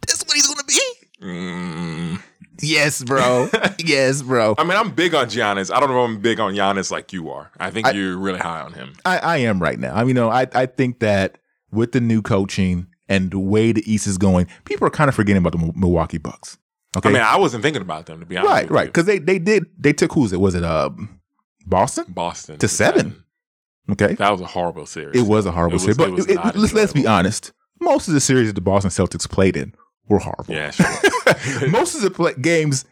[0.07, 1.25] That's what he's going to be.
[1.25, 2.21] Mm,
[2.61, 3.49] Yes, bro.
[3.79, 4.55] yes, bro.
[4.57, 5.73] I mean, I'm big on Giannis.
[5.73, 7.51] I don't know if I'm big on Giannis like you are.
[7.59, 8.93] I think I- you're really high on him.
[9.05, 9.93] I, I am right now.
[9.95, 11.37] I mean, you know, I, I think that
[11.71, 15.15] with the new coaching and the way the East is going, people are kind of
[15.15, 16.57] forgetting about the Mil- Milwaukee Bucks.
[16.97, 17.09] Okay.
[17.09, 18.51] I mean, I wasn't thinking about them to be honest.
[18.51, 18.85] right, right.
[18.87, 20.39] Because they, they did, they took who's it?
[20.39, 21.19] Was it um,
[21.65, 22.05] Boston?
[22.07, 23.23] Boston To seven.
[23.91, 24.13] Okay.
[24.15, 25.19] That was a horrible series.
[25.19, 25.97] It was a horrible was- series.
[25.97, 27.51] But it it- let's, let's be honest.
[27.79, 29.73] Most of the series that the Boston Celtics played in
[30.07, 30.53] were horrible.
[30.53, 31.69] Yeah, sure.
[31.69, 32.85] Most of the play- games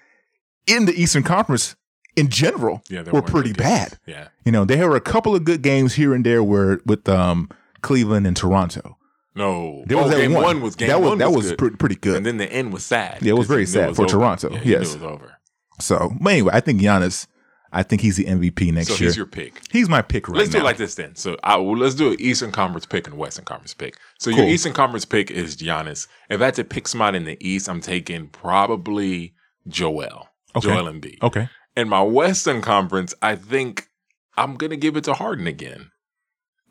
[0.65, 1.75] in the Eastern Conference
[2.15, 3.97] in general Yeah, were pretty bad.
[4.05, 4.29] Yeah.
[4.45, 7.49] You know, there were a couple of good games here and there where with um,
[7.87, 8.97] Cleveland and Toronto.
[9.35, 9.83] No.
[9.87, 10.43] There was oh, that game one.
[10.43, 10.61] one.
[10.61, 11.57] was game that was one that was, was good.
[11.59, 12.17] pre- pretty good.
[12.17, 13.19] And then the end was sad.
[13.21, 14.11] Yeah, it was very sad was for over.
[14.11, 14.51] Toronto.
[14.53, 14.93] Yeah, Yes.
[14.95, 15.37] it was over.
[15.79, 17.27] so, but anyway, I think Giannis.
[17.71, 18.97] I think he's the MVP next year.
[18.97, 19.09] So year.
[19.09, 19.61] he's your pick.
[19.69, 21.15] He's my pick right let's do it like this then.
[21.15, 23.97] So I, well, let's do an Eastern Conference pick and Western Conference pick.
[24.19, 24.39] So Cool.
[24.39, 26.07] your Eastern Conference pick is Giannis.
[26.29, 29.33] If I had to pick somebody in the East, I'm taking probably
[29.67, 30.29] Joel.
[30.55, 30.67] Okay.
[30.67, 31.21] Joel Embiid.
[31.21, 31.49] Okay.
[31.75, 33.89] In my Western Conference, I think
[34.37, 35.91] I'm gonna give it to Harden again.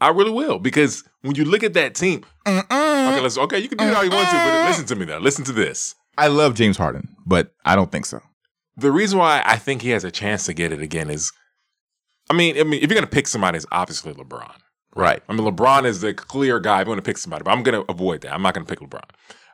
[0.00, 3.78] I really will because when you look at that team, okay, let's okay, you can
[3.78, 5.18] do it all you want to, but listen to me now.
[5.18, 5.94] Listen to this.
[6.18, 8.20] I love James Harden, but I don't think so.
[8.76, 11.32] The reason why I think he has a chance to get it again is,
[12.28, 14.56] I mean, I mean, if you're gonna pick somebody, it's obviously LeBron.
[14.96, 15.22] Right.
[15.28, 16.80] I mean, LeBron is the clear guy.
[16.80, 18.32] I'm going to pick somebody, but I'm going to avoid that.
[18.32, 19.04] I'm not going to pick LeBron.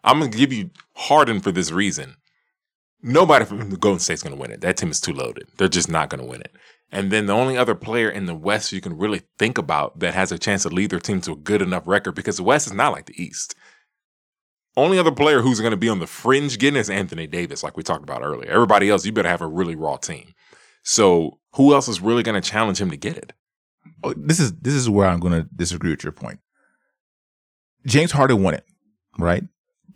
[0.04, 2.14] I'm going to give you Harden for this reason.
[3.02, 4.60] Nobody from the Golden State's going to win it.
[4.60, 5.48] That team is too loaded.
[5.58, 6.52] They're just not going to win it.
[6.94, 10.12] And then the only other player in the West you can really think about that
[10.12, 12.66] has a chance to lead their team to a good enough record because the West
[12.66, 13.54] is not like the East.
[14.76, 17.76] Only other player who's going to be on the fringe getting is Anthony Davis, like
[17.76, 18.50] we talked about earlier.
[18.50, 20.34] Everybody else, you better have a really raw team.
[20.82, 23.32] So who else is really going to challenge him to get it?
[24.04, 26.40] Oh, This is this is where I'm going to disagree with your point.
[27.86, 28.64] James Harden won it,
[29.18, 29.42] right?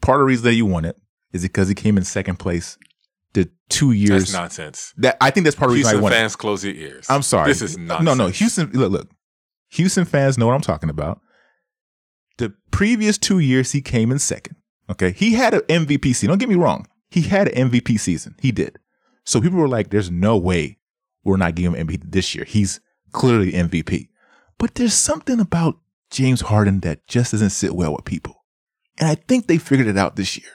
[0.01, 0.97] Part of the reason that you won it
[1.33, 2.79] is because he came in second place
[3.33, 4.33] the two years.
[4.33, 4.95] That's nonsense.
[4.99, 7.07] that I think that's part of the reason I Houston fans, close your ears.
[7.09, 7.49] I'm sorry.
[7.49, 8.05] This is nonsense.
[8.05, 8.29] No, no.
[8.29, 9.11] Houston, look, look.
[9.71, 11.21] Houston fans know what I'm talking about.
[12.39, 14.57] The previous two years, he came in second.
[14.91, 15.13] Okay.
[15.13, 16.29] He had an MVP season.
[16.29, 16.87] Don't get me wrong.
[17.11, 18.37] He had an MVP season.
[18.41, 18.79] He did.
[19.25, 20.79] So people were like, there's no way
[21.25, 22.45] we're not giving him MVP this year.
[22.45, 22.81] He's
[23.13, 24.09] clearly MVP.
[24.59, 25.79] But there's something about
[26.11, 28.45] James Harden that just doesn't sit well with people.
[28.99, 30.49] And I think they figured it out this year.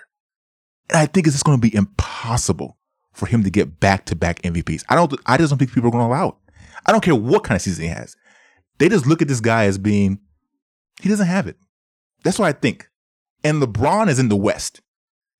[0.89, 2.77] And I think it's just going to be impossible
[3.13, 4.83] for him to get back to back MVPs.
[4.89, 5.13] I don't.
[5.25, 6.35] I just don't think people are going to allow it.
[6.85, 8.15] I don't care what kind of season he has.
[8.79, 10.19] They just look at this guy as being
[11.01, 11.57] he doesn't have it.
[12.23, 12.89] That's what I think.
[13.43, 14.81] And LeBron is in the West,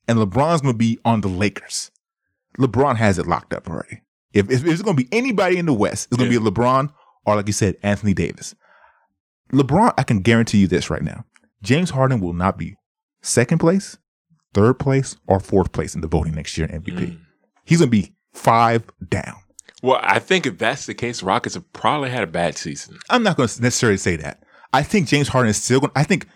[0.08, 1.92] and LeBron's going to be on the Lakers.
[2.60, 4.02] LeBron has it locked up already.
[4.34, 6.42] If, if it's going to be anybody in the West, it's going to Yeah.
[6.44, 6.92] be LeBron
[7.26, 8.56] or, like you said, Anthony Davis.
[9.52, 11.26] LeBron, I can guarantee you this right now:
[11.62, 12.76] James Harden will not be
[13.22, 13.98] second place,
[14.54, 16.97] third place, or fourth place in the voting next year in MVP.
[16.99, 17.18] Mm.
[17.66, 19.36] He's going to be five down.
[19.84, 22.97] Well, I think if that's the case, Rockets have probably had a bad season.
[23.10, 24.43] I'm not going to necessarily say that.
[24.74, 25.91] I think James Harden is still going.
[25.91, 25.99] To.
[25.99, 26.28] I think,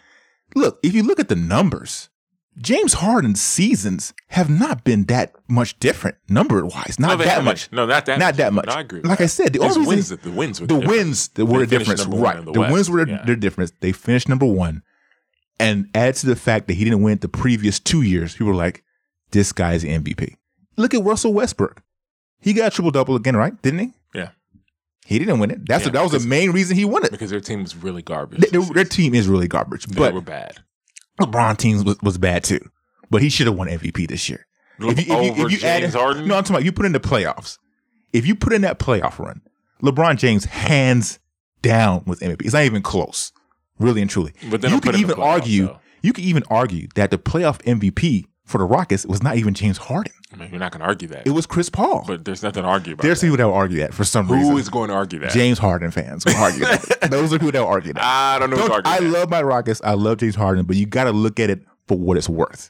[0.56, 2.10] look, if you look at the numbers,
[2.58, 6.98] James Harden's seasons have not been that much different number wise.
[7.00, 7.72] Not no, that much.
[7.72, 8.18] No, not that.
[8.18, 8.38] Not much.
[8.38, 8.66] that much.
[8.66, 9.02] No, I agree.
[9.02, 9.24] Like that.
[9.26, 10.98] I said, the only wins, reason- the wins, were the different.
[10.98, 12.46] wins that were the They finished difference, right?
[12.46, 13.26] The, the wins were the, Yeah.
[13.26, 13.72] the difference.
[13.82, 14.82] They finished number one,
[15.60, 18.34] and add to the fact that he didn't win the previous two years.
[18.34, 18.84] People were like,
[19.32, 20.36] "This guy's MVP."
[20.78, 21.82] Look at Russell Westbrook.
[22.42, 23.60] He got triple double again, right?
[23.62, 23.92] Didn't he?
[24.14, 24.30] Yeah.
[25.06, 25.68] He didn't win it.
[25.68, 27.12] That's Yeah, that was the main reason he won it.
[27.12, 28.42] because their team was really garbage.
[28.52, 30.58] Their, their team is really garbage, They but were bad.
[31.20, 32.60] LeBron teams was, was bad too.
[33.10, 34.46] But he should have won MVP this year.
[34.80, 36.28] If you, if you, if you add in- Harden.
[36.28, 37.58] no, I'm talking about you put in the playoffs.
[38.12, 39.42] If you put in that playoff run,
[39.82, 41.20] LeBron James hands
[41.62, 42.42] down with MVP.
[42.44, 43.32] It's not even close,
[43.80, 44.34] really and truly.
[44.50, 45.68] But they you could the even playoffs, argue.
[45.68, 45.80] though.
[46.02, 49.78] You could even argue that the playoff MVP for the Rockets was not even James
[49.78, 50.14] Harden.
[50.32, 51.26] I mean, you're not going to argue that.
[51.26, 52.04] It was Chris Paul.
[52.06, 53.02] but there's nothing to argue about.
[53.04, 53.26] There's that.
[53.26, 54.52] people that will argue that for some Who reason.
[54.52, 55.32] Who is going to argue that?
[55.32, 57.08] James Harden fans will argue that.
[57.10, 58.04] Those are people that will argue that.
[58.04, 58.58] I don't know.
[58.58, 59.20] who's Don't- arguing I that.
[59.20, 59.82] love my Rockets.
[59.84, 62.70] I love James Harden, but you got to look at it for what it's worth.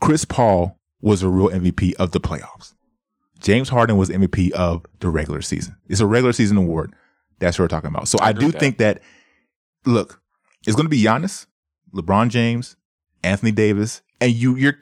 [0.00, 2.74] Chris Paul was a real MVP of the playoffs.
[3.38, 5.76] James Harden was MVP of the regular season.
[5.88, 6.94] It's a regular season award.
[7.38, 8.08] That's what we're talking about.
[8.08, 8.58] So I I, do that.
[8.58, 9.02] think that,
[9.84, 10.20] look,
[10.66, 11.46] it's going to be Giannis,
[11.94, 12.76] LeBron James,
[13.22, 14.56] Anthony Davis, and you.
[14.56, 14.78] You're.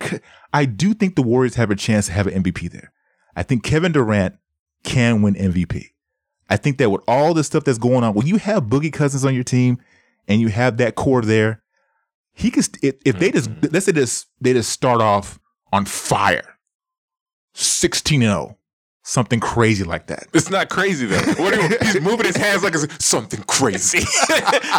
[0.53, 2.93] I do think the Warriors have a chance to have an MVP there.
[3.37, 4.37] I think Kevin Durant
[4.83, 5.87] can win MVP.
[6.49, 9.25] I think that with all the stuff that's going on, when you have Boogie Cousins
[9.25, 9.79] on your team
[10.27, 11.63] and you have that core there,
[12.33, 12.67] he could.
[12.83, 13.73] If, if they just Mm-hmm.
[13.73, 15.39] let's say this, they just start off
[15.73, 16.59] on fire,
[17.55, 18.59] sixteen and zero,
[19.11, 20.29] something crazy like that.
[20.33, 21.19] It's not crazy though.
[21.19, 24.01] You, he's moving his hands like it's something crazy.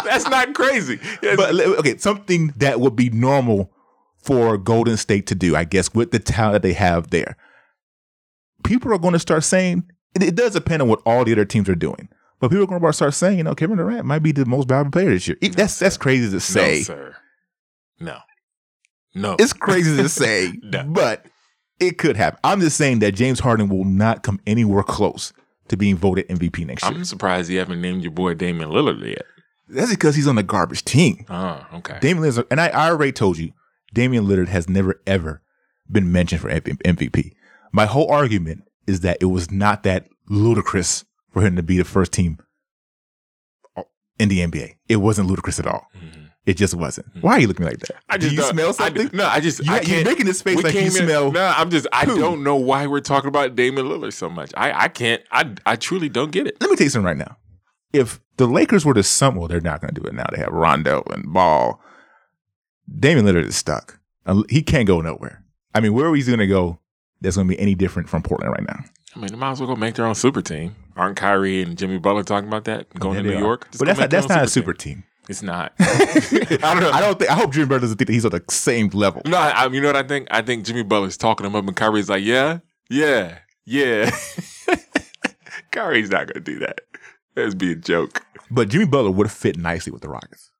[0.04, 0.98] That's not crazy.
[1.22, 1.36] Yes.
[1.36, 3.70] But okay, something that would be normal
[4.22, 7.36] for Golden State to do, I guess, with the talent that they have there.
[8.64, 11.44] people are going to start saying it, it does depend on what all the other
[11.44, 12.08] teams are doing.
[12.40, 14.66] But people are going to start saying, you know, Kevin Durant might be the most
[14.68, 15.36] valuable player this year.
[15.40, 16.78] It- that's that's crazy to say.
[16.78, 17.16] No, sir.
[18.00, 18.18] No.
[19.14, 19.36] No.
[19.38, 20.84] it's crazy to say, No.
[20.84, 21.26] but
[21.80, 22.38] it could happen.
[22.44, 25.32] I'm just saying that James Harden will not come anywhere close
[25.68, 26.92] to being voted MVP next year.
[26.92, 29.24] I'm surprised you haven't named your boy Damian Lillard yet.
[29.68, 31.24] That's because he's on the garbage team.
[31.28, 31.98] Oh, okay.
[32.00, 33.52] Damian Lillard, and I, I already told you,
[33.94, 35.42] Damian Lillard has never ever
[35.90, 37.32] been mentioned for MVP.
[37.72, 41.84] My whole argument is that it was not that ludicrous for him to be the
[41.84, 42.38] first team
[44.18, 44.76] in the NBA.
[44.88, 45.86] It wasn't ludicrous at all.
[45.96, 46.24] Mm-hmm.
[46.44, 47.06] It just wasn't.
[47.22, 48.02] Why are you looking like that?
[48.08, 49.10] I just Do you smell I- something?
[49.12, 51.30] no, I just you, I you're making this space like you in, smell.
[51.30, 52.18] No, I'm just I poo.
[52.18, 54.50] don't know why we're talking about Damian Lillard so much.
[54.56, 55.22] I I can't.
[55.30, 56.56] I I truly don't get it.
[56.60, 57.36] Let me tell you something right now.
[57.92, 60.24] If the Lakers were to some, well, they're not going to do it now.
[60.32, 61.80] They have Rondo and Ball.
[62.98, 63.98] Damian Lillard is stuck.
[64.26, 65.44] Uh, He can't go nowhere.
[65.74, 66.78] I mean, where are he's going to go,
[67.20, 68.80] that's going to be any different from Portland right now.
[69.14, 70.74] I mean, they might as well go make their own super team.
[70.96, 73.40] Aren't Kyrie and Jimmy Butler talking about that going Yeah, to New are.
[73.40, 73.66] York?
[73.70, 74.94] Just but that's not that's not a super team.
[74.96, 75.04] team.
[75.32, 75.72] It's not.
[75.80, 76.90] I don't know.
[76.90, 77.30] I don't think.
[77.30, 79.22] I hope Jimmy Butler doesn't think that he's on the same level.
[79.24, 80.28] No, I, you know what I think?
[80.30, 82.58] I think Jimmy Butler's talking him up, and Kyrie's like, "Yeah,
[82.90, 84.10] yeah, yeah."
[85.70, 86.82] Kyrie's not gonna do that.
[87.34, 88.22] That'd be a joke.
[88.50, 90.50] But Jimmy Butler would have fit nicely with the Rockets.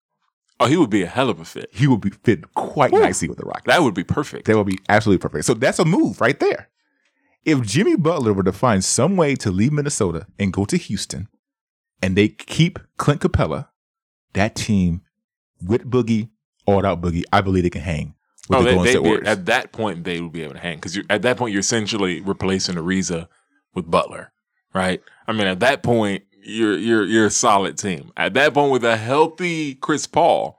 [0.58, 1.68] Oh, he would be a hell of a fit.
[1.70, 3.66] He would be fit quite nicely with the Rockets.
[3.66, 4.46] That would be perfect.
[4.46, 5.44] That would be absolutely perfect.
[5.44, 6.70] So that's a move right there.
[7.44, 11.28] If Jimmy Butler were to find some way to leave Minnesota and go to Houston,
[12.00, 13.68] and they keep Clint Capela,
[14.34, 15.02] that team
[15.64, 16.28] with Boogie,
[16.66, 18.14] all out Boogie, I believe they can hang
[18.48, 19.28] with Oh, the they, they State be, Warriors.
[19.28, 22.20] at that point they would be able to hang because at that point you're essentially
[22.20, 23.28] replacing Ariza
[23.74, 24.32] with Butler,
[24.74, 25.00] right?
[25.26, 28.10] I mean, at that point you're you're you're a solid team.
[28.16, 30.58] At that point, with a healthy Chris Paul,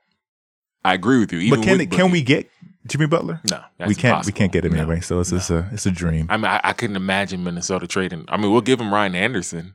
[0.86, 1.39] I agree with you.
[1.39, 2.49] Even but can can we get
[2.88, 3.41] Jimmy Butler?
[3.49, 4.26] No, we can't.
[4.26, 4.80] We can't get him No.
[4.80, 5.01] anyway.
[5.01, 6.28] So it's just a it's a dream.
[6.30, 8.24] I mean, I, I couldn't imagine Minnesota trading.
[8.30, 9.74] I mean, we'll give him Ryan Anderson.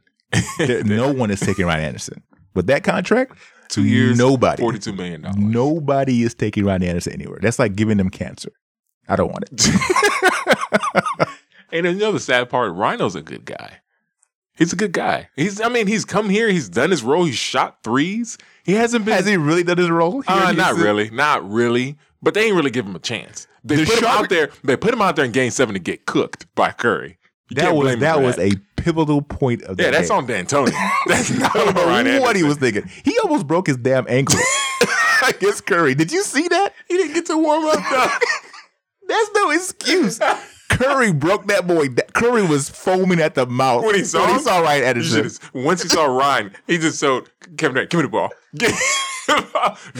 [0.84, 2.22] No one is taking Ryan Anderson
[2.54, 3.32] with that contract.
[3.68, 4.60] Two years, Nobody.
[4.62, 5.36] forty-two million dollars.
[5.38, 7.38] Nobody is taking Ryan Anderson anywhere.
[7.42, 8.50] That's like giving them cancer.
[9.08, 11.28] I don't want it.
[11.70, 13.80] And another sad part, Ryno's a good guy.
[14.56, 15.28] He's a good guy.
[15.36, 16.48] He's, I mean, he's come here.
[16.48, 17.24] He's done his role.
[17.26, 18.38] He's shot threes.
[18.64, 19.12] He hasn't been.
[19.14, 20.22] Has he really done his role?
[20.22, 20.80] here Uh, not Houston?
[20.82, 21.98] really, not really.
[22.22, 23.46] But they ain't really give him a chance.
[23.64, 24.48] They The put him out there.
[24.64, 27.18] They put him out there in Game Seven to get cooked by Curry.
[27.50, 29.92] You That was blame that was a pivotal point of the game.
[29.92, 29.98] yeah.
[29.98, 30.18] That's game.
[30.18, 30.72] on D'Antoni.
[31.06, 32.88] That's not I on Ryan know what he was thinking.
[33.04, 34.38] He almost broke his damn ankle
[35.26, 35.94] against Curry.
[35.94, 36.74] Did you see that?
[36.88, 38.06] He didn't get to warm up though.
[39.08, 40.20] That's no excuse.
[40.68, 41.88] Curry broke that boy.
[42.12, 45.22] Curry was foaming at the mouth When he saw when he saw Ryan Anderson.
[45.30, 48.30] should've- Once he saw Ryan, he just showed Kevin Durant, give me the ball.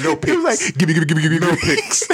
[0.05, 0.31] no picks.
[0.31, 2.07] He was like, "Give me, give me, give me, give me, no picks.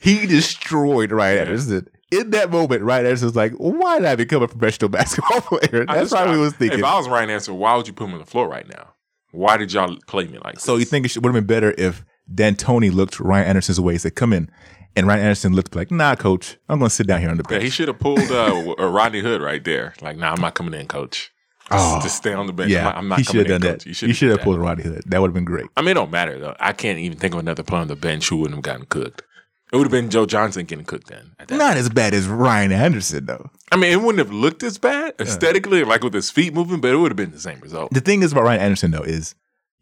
[0.00, 1.88] He destroyed Ryan Anderson.
[2.12, 5.84] In that moment, Ryan Anderson was like, "Why did I become a professional basketball player?"
[5.86, 6.78] That's why we was thinking.
[6.80, 8.94] If I was Ryan Anderson, why would you put him on the floor right now?
[9.32, 12.04] Why did y'all play me like So you think it would have been better if
[12.32, 14.48] D'Antoni looked Ryan Anderson's way and said, "Come in,"
[14.94, 17.44] and Ryan Anderson looked like, "Nah, coach, I'm going to sit down here on the
[17.44, 19.94] Yeah, bench." he should have pulled uh, a Rodney Hood right there.
[20.00, 21.32] Like, nah, I'm not coming in, coach.
[21.72, 22.00] Just, Oh.
[22.00, 22.70] just stay on the bench.
[22.70, 23.82] yeah, I'm not, he should have done coach.
[23.84, 24.02] that.
[24.06, 25.02] You should have pulled Rodney Hood.
[25.06, 25.66] That would have been great.
[25.76, 26.54] I mean, it don't matter though.
[26.60, 29.22] I can't even think of another player on the bench who wouldn't have gotten cooked.
[29.72, 31.32] It would have been Joe Johnson getting cooked then.
[31.50, 33.50] Not as bad as Ryan Anderson though.
[33.72, 36.92] I mean, it wouldn't have looked as bad aesthetically, like with his feet moving, but
[36.92, 37.92] it would have been the same result.
[37.92, 39.34] The thing is about Ryan Anderson though is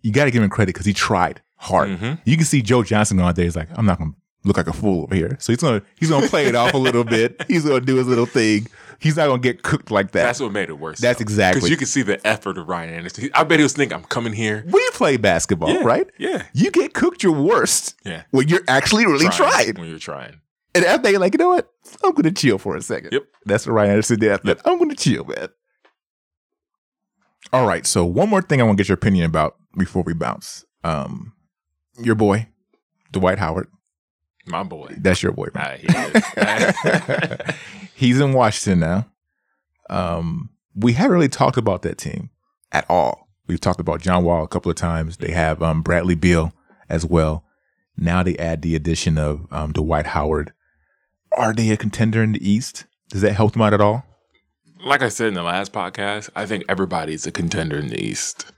[0.02, 1.90] you got to give him credit because he tried hard.
[1.90, 2.18] Mhm.
[2.24, 3.44] You can see Joe Johnson going out there.
[3.44, 5.82] He's like, "I'm not going to look like a fool over here," so he's gonna
[5.98, 7.42] he's gonna play it off a little bit.
[7.48, 8.66] He's gonna do his little thing.
[9.00, 10.22] He's not gonna get cooked like that.
[10.24, 10.98] That's what made it worse.
[11.00, 13.30] That's exactly- because you can see the effort of Ryan Anderson.
[13.34, 16.06] I bet he was thinking, "I'm coming here." we play basketball, Yeah, right?
[16.18, 16.44] yeah.
[16.54, 19.74] You get cooked your worst Yeah, when you're actually really trying.
[19.74, 20.40] when you're trying.
[20.76, 21.70] And after you're like, you know what?
[22.02, 23.12] I'm gonna chill for a second.
[23.12, 23.22] Yep.
[23.46, 24.30] That's what Ryan Anderson did.
[24.32, 24.62] After that.
[24.64, 25.48] I'm gonna chill, man.
[27.52, 27.86] All right.
[27.86, 30.64] So one more thing I want to get your opinion about before we bounce.
[30.82, 31.34] Um,
[32.02, 32.48] your boy,
[33.12, 33.68] Dwight Howard.
[34.46, 34.94] My boy.
[34.98, 35.48] That's your boy.
[35.54, 35.88] Ah, he.
[38.06, 39.06] He's in Washington now.
[39.88, 42.30] Um, we haven't really talked about that team
[42.72, 43.28] at all.
[43.46, 45.18] We've talked about John Wall a couple of times.
[45.18, 46.52] They have um, Bradley Beal
[46.88, 47.44] as well.
[47.96, 50.52] Now they add the addition of um, Dwight Howard.
[51.36, 52.86] Are they a contender in the East?
[53.10, 54.04] Does that help them out at all?
[54.84, 58.52] like I said in the last podcast, I think everybody's a contender in the East.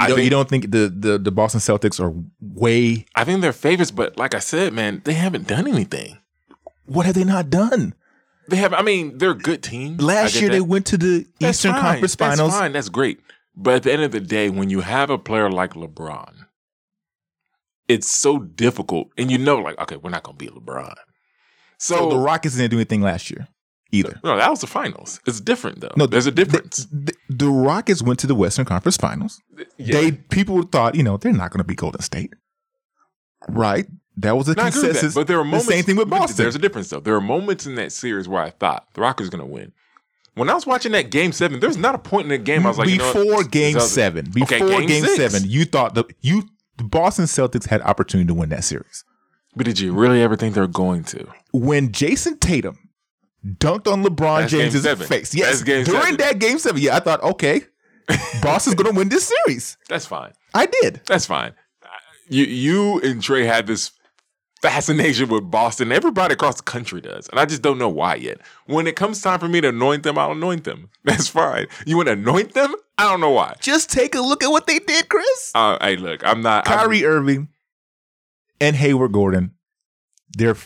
[0.00, 3.04] You don't, think- you don't think the, the the Boston Celtics are way?
[3.14, 6.18] I think they're favorites, but like I said, man, they haven't done anything.
[6.86, 7.94] What have they not done?
[8.48, 8.72] They have.
[8.72, 9.98] I mean, they're a good team.
[9.98, 11.82] Last year they went to the That's Eastern fine.
[11.82, 12.50] Conference Finals.
[12.50, 12.72] That's fine.
[12.72, 13.20] That's great.
[13.54, 16.46] But at the end of the day, when you have a player like LeBron,
[17.88, 20.94] it's so difficult, and you know, like, okay, we're not going to beat LeBron.
[21.78, 23.48] So, So the Rockets didn't do anything last year.
[23.90, 24.18] either.
[24.24, 25.20] No, that was the finals.
[25.26, 25.92] It's different though.
[25.96, 26.86] No, there's a difference.
[26.90, 29.40] The, the Rockets went to the Western Conference Finals.
[29.76, 29.92] Yeah.
[30.00, 32.32] They people thought, you know, they're not going to be Golden State,
[33.48, 33.86] right?
[34.16, 35.14] That was a No, I agree with that, consensus.
[35.14, 35.66] but there are moments.
[35.66, 36.36] the same thing with Boston.
[36.44, 37.00] There's a difference though.
[37.00, 39.72] There are moments in that series where I thought the Rockets are going to win.
[40.34, 42.68] When I was watching that game seven, there's not a point in the game I
[42.70, 43.44] was like, you know before?
[43.44, 45.16] Game Seven, before Okay, Game, six.
[45.16, 46.44] Seven, you thought the you
[46.78, 49.04] the Boston Celtics had opportunity to win that series.
[49.54, 51.26] But did you really ever think they're going to?
[51.52, 52.81] When Jayson Tatum
[53.44, 56.16] dunked on LeBron That's James's face, yes, during seven.
[56.18, 57.62] that Game Seven, yeah, I thought, okay,
[58.42, 59.76] Boston's going to win this series.
[59.88, 60.32] That's fine.
[60.54, 61.00] I did.
[61.06, 61.54] That's fine.
[62.28, 63.90] You you and Trey had this
[64.62, 65.90] fascination with Boston.
[65.92, 68.38] Everybody across the country does, and I just don't know why yet.
[68.66, 70.88] When it comes time for me to anoint them, I'll anoint them.
[71.04, 71.66] That's fine.
[71.84, 72.74] You want to anoint them?
[72.98, 73.56] I don't know why.
[73.60, 75.50] Just take a look at what they did, Chris.
[75.54, 76.68] Uh, hey, look, I'm not.
[76.68, 77.48] I'm- Kyrie Irving
[78.60, 79.52] and Hayward Gordon,
[80.36, 80.56] their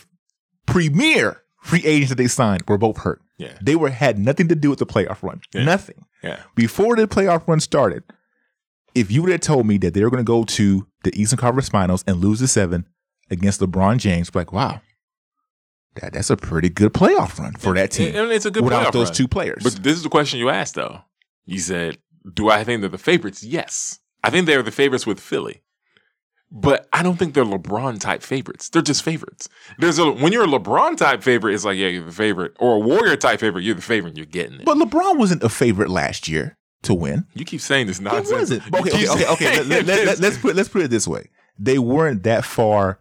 [0.67, 3.21] premier free agents that they signed were both hurt.
[3.37, 3.57] Yeah.
[3.61, 5.41] They were had nothing to do with the playoff run.
[5.53, 5.63] Yeah.
[5.63, 6.05] Nothing.
[6.23, 6.41] yeah.
[6.55, 8.03] Before the playoff run started,
[8.95, 11.37] if you would have told me that they were going to go to the Eastern
[11.37, 12.87] Conference Finals and lose the seven
[13.29, 14.81] against LeBron James, like, wow,
[15.95, 18.87] that, that's a pretty good playoff run for that team And it's a good without
[18.87, 19.15] playoff those run.
[19.15, 19.63] two players.
[19.63, 21.01] But this is the question you asked, though.
[21.45, 21.97] You said,
[22.33, 25.61] "Do I think they're the favorites?" Yes, I think they're the favorites with Philly,
[26.51, 28.69] but I don't think they're LeBron type favorites.
[28.69, 29.49] They're just favorites.
[29.79, 32.75] There's a when you're a LeBron type favorite, it's like yeah, you're the favorite, or
[32.75, 34.65] a Warrior type favorite, you're the favorite, and you're getting it.
[34.65, 37.25] but LeBron wasn't a favorite last year to win.
[37.33, 38.31] you keep saying this It nonsense.
[38.31, 38.63] wasn't.
[38.65, 39.27] You Okay, okay, okay.
[39.31, 39.63] okay.
[39.63, 41.29] Let, let, let, us put let's put it this way:
[41.59, 42.99] they weren't that far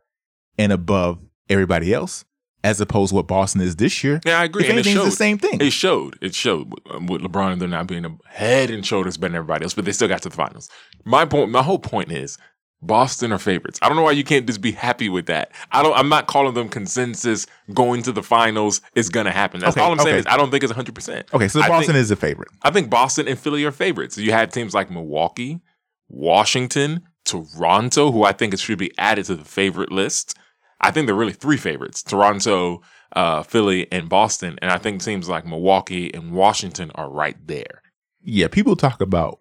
[0.59, 1.19] and above
[1.49, 2.25] everybody else,
[2.65, 4.21] as opposed to what Boston is this year.
[4.25, 4.65] Yeah, I agree.
[4.65, 5.61] If it anything, the same thing.
[5.61, 6.19] It showed.
[6.21, 9.37] It showed with, um, LeBron and them not being a head and shoulders better than
[9.37, 10.69] everybody else, but they still got to the finals.
[11.05, 12.39] My point, my whole point is
[12.83, 13.79] Boston are favorites.
[13.83, 15.51] I don't know why you can't just be happy with that.
[15.73, 15.97] I don't.
[15.97, 19.61] I'm not calling them consensus going to the finals is going to happen.
[19.61, 20.09] That's Okay, all I'm saying.
[20.11, 20.19] okay.
[20.21, 20.95] Is I don't think it's 100.
[20.95, 22.49] percent Okay, so Boston think- is a favorite.
[22.63, 24.19] I think Boston and Philly are favorites.
[24.19, 25.61] You had teams like Milwaukee,
[26.09, 30.37] Washington, Toronto, who I think it should be added to the favorite list.
[30.81, 32.83] I think they're really three favorites: Toronto,
[33.15, 34.59] uh, Philly, and Boston.
[34.61, 37.83] And I think teams like Milwaukee and Washington are right there.
[38.23, 39.39] Yeah, people talk about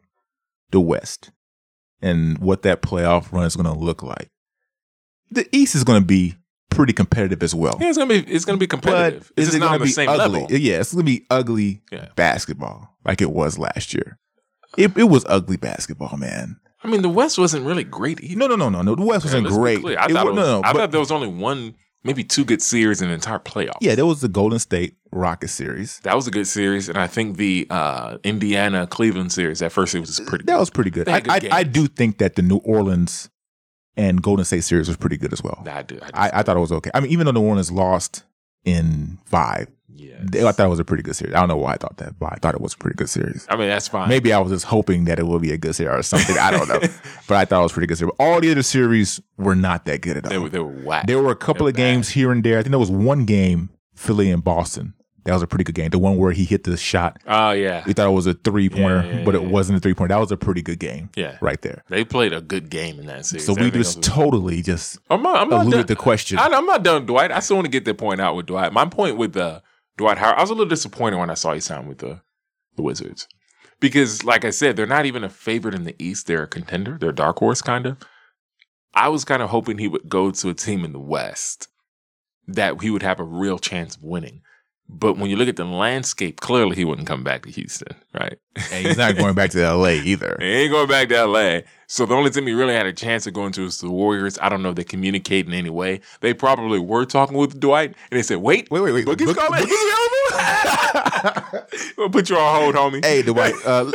[0.71, 1.31] the West
[2.01, 4.29] and what that playoff run is going to look like.
[5.31, 6.35] The East is going to be
[6.69, 7.77] pretty competitive as well.
[7.79, 9.31] Yeah, it's gonna be it's gonna be But competitive.
[9.37, 10.41] It's is it not going on to the be same ugly?
[10.41, 10.57] level.
[10.57, 12.07] Yeah, it's going to be ugly Yeah.
[12.15, 14.19] basketball like it was last year.
[14.77, 16.57] It, it was ugly basketball, man.
[16.83, 18.35] I mean, the West wasn't really great either.
[18.37, 18.95] No, no, no, no, no.
[18.95, 19.83] The West wasn't let's great.
[19.85, 21.75] I, It thought, wa- was, no, no, I but- thought there was only one,
[22.05, 23.77] maybe two good series in the entire playoff.
[23.81, 25.99] yeah, there was the Golden State Rocket series.
[26.01, 29.95] That was a good series, and I think the uh, Indiana Cleveland series at first
[29.95, 30.45] it was pretty.
[30.45, 30.59] That good.
[30.59, 31.09] was pretty good.
[31.09, 33.29] I, good I, I do think that the New Orleans
[33.97, 35.63] and Golden State series was pretty good as well.
[35.67, 35.99] I do.
[36.01, 36.91] I, do I, I thought it was okay.
[36.93, 38.23] I mean, even though New Orleans lost
[38.63, 40.47] in five, yeah.
[40.47, 41.33] I thought it was a pretty good series.
[41.33, 43.09] I don't know why I thought that, but I thought it was a pretty good
[43.09, 43.45] series.
[43.49, 44.09] I mean, that's fine.
[44.09, 46.37] Maybe I was just hoping that it would be a good series or something.
[46.37, 46.79] I don't know,
[47.27, 48.13] but I thought it was a pretty good series.
[48.19, 50.31] All the other series were not that good at all.
[50.31, 51.07] they were they were whack.
[51.07, 52.59] There were a couple of games here and there.
[52.59, 54.93] I think there was one game, Philly and Boston.
[55.25, 55.89] That was a pretty good game.
[55.89, 57.19] The one where he hit the shot.
[57.25, 59.47] Oh yeah, We thought it was a three pointer, Yeah, yeah, but it yeah.
[59.47, 60.13] wasn't a three pointer.
[60.13, 61.37] That was a pretty good game yeah.
[61.41, 61.83] right there.
[61.89, 63.43] They played a good game in that series.
[63.43, 65.85] So we just totally just I'm not, I'm done.
[65.87, 66.37] the question.
[66.37, 67.31] I, I'm not done, Dwight.
[67.31, 68.71] I still want to get that point out with Dwight.
[68.71, 69.61] My point with uh,
[69.97, 72.21] Dwight Howard, I was a little disappointed when I saw he signed with the
[72.75, 73.27] the Wizards
[73.79, 76.27] because, like I said, they're not even a favorite in the East.
[76.27, 76.97] They're a contender.
[76.99, 77.97] They're a dark horse, kind of.
[78.93, 81.67] I was kind of hoping he would go to a team in the West
[82.47, 84.41] that he would have a real chance of winning.
[84.87, 88.37] But when you look at the landscape, clearly he wouldn't come back to Houston, right?
[88.71, 90.37] and he's not going back to LA either.
[90.39, 91.61] He ain't going back to LA.
[91.87, 94.37] So the only team he really had a chance of going to is the Warriors.
[94.41, 96.01] I don't know if they communicate in any way.
[96.21, 99.05] They probably were talking with Dwight, and they said, "Wait, Wait, wait, wait.
[99.05, 99.65] Boogie's Boog- coming.
[101.97, 103.91] we'll put you on hold, homie." Hey, Dwight, uh,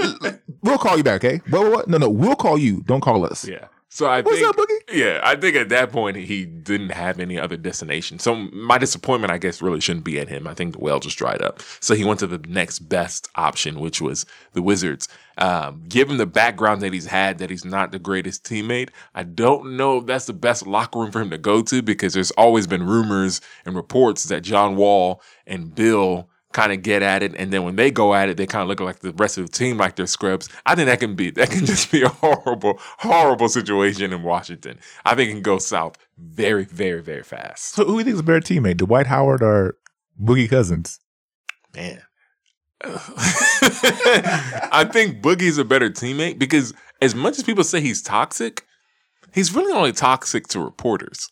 [0.63, 1.41] we'll call you back, okay?
[1.51, 1.89] What, what, what?
[1.89, 2.83] No, no, we'll call you.
[2.83, 3.47] Don't call us.
[3.47, 3.67] Yeah.
[3.93, 4.79] So I What's think, up, Boogie?
[4.93, 8.21] yeah, I think at that point he didn't have any other destination.
[8.21, 10.47] So my disappointment, I guess, really shouldn't be at him.
[10.47, 11.61] I think the well just dried up.
[11.81, 15.09] So he went to the next best option, which was the Wizards.
[15.39, 19.77] Um, given the background that he's had, that he's not the greatest teammate, I don't
[19.77, 22.69] know if that's the best locker room for him to go to because there's always
[22.69, 27.53] been rumors and reports that John Wall and Bill kind of get at it, and
[27.53, 29.53] then when they go at it, they kind of look like the rest of the
[29.53, 30.49] team like they're scrubs.
[30.67, 34.79] I think that can be that can just be a horrible, horrible situation in Washington.
[35.05, 37.75] I think it can go south very, very, very fast.
[37.75, 39.77] So who do you think is a better teammate, Dwight Howard or
[40.23, 40.99] Boogie Cousins?
[41.75, 42.03] Man.
[42.83, 46.73] I think Boogie's a better teammate because
[47.03, 48.65] as much as people say he's toxic,
[49.35, 51.29] he's really only toxic to reporters.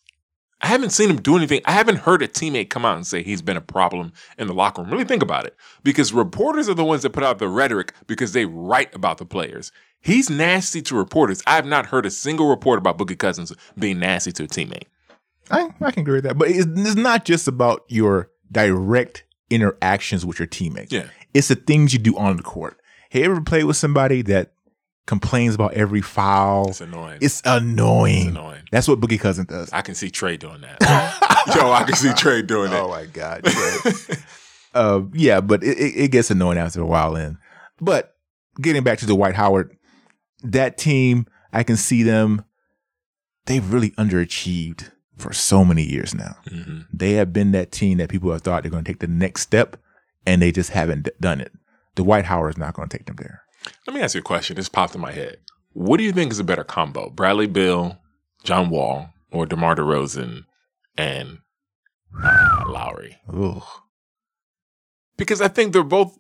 [0.61, 1.61] I haven't seen him do anything.
[1.67, 4.55] I haven't heard a teammate come out and say he's been a problem in the
[4.55, 4.91] locker room.
[4.91, 5.55] Really think about it.
[5.85, 9.25] Because reporters are the ones that put out the rhetoric because they write about the
[9.25, 9.71] players.
[10.01, 11.43] He's nasty to reporters.
[11.47, 14.85] I have not heard a single report about Boogie Cousins being nasty to a teammate.
[15.51, 16.39] I, I can agree with that.
[16.39, 20.93] But it's, it's not just about your direct interactions with your teammates.
[20.93, 21.07] Yeah.
[21.35, 22.81] It's the things you do on the court.
[23.11, 24.53] Have you ever played with somebody that
[25.09, 26.69] complains about every foul?
[26.69, 27.19] It's annoying.
[27.23, 28.19] It's annoying.
[28.19, 28.63] It's annoying.
[28.71, 29.73] That's what Boogie Cousin does.
[29.73, 30.77] I can see Trey doing that.
[31.57, 32.83] Yo, I can see Trey doing that.
[32.83, 33.41] Oh my god.
[33.45, 34.17] Yeah.
[34.75, 37.17] uh, yeah, but it, it, gets annoying after a while.
[37.17, 37.39] In
[37.81, 38.17] but
[38.61, 39.75] getting back to Dwight Howard,
[40.43, 42.45] that team, I can see them.
[43.47, 46.37] They've really underachieved for so many years now.
[46.51, 46.87] Mhm.
[46.93, 49.41] They have been that team that people have thought they're going to take the next
[49.41, 49.79] step,
[50.27, 51.51] and they just haven't d- done it.
[51.95, 53.43] Dwight Howard is not going to take them there.
[53.87, 54.57] Let me ask you a question.
[54.57, 55.39] This popped in my head.
[55.73, 57.11] What do you think is a better combo?
[57.11, 57.99] Bradley Beal,
[58.45, 60.45] John Wall, or DeMar DeRozan
[60.97, 61.39] and
[62.23, 63.17] uh, Lowry?
[65.17, 66.17] Because I think they're both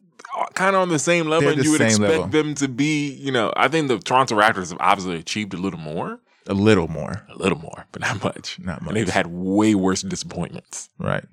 [0.55, 2.27] kind of on the same level, They're and the you would same expect level.
[2.29, 3.11] them to be.
[3.13, 6.89] You know, I think the Toronto Raptors have obviously achieved a little more, A little
[6.89, 8.59] more, a little more, but not much.
[8.59, 8.89] not much.
[8.89, 10.89] And they've had way worse disappointments.
[10.99, 11.25] right.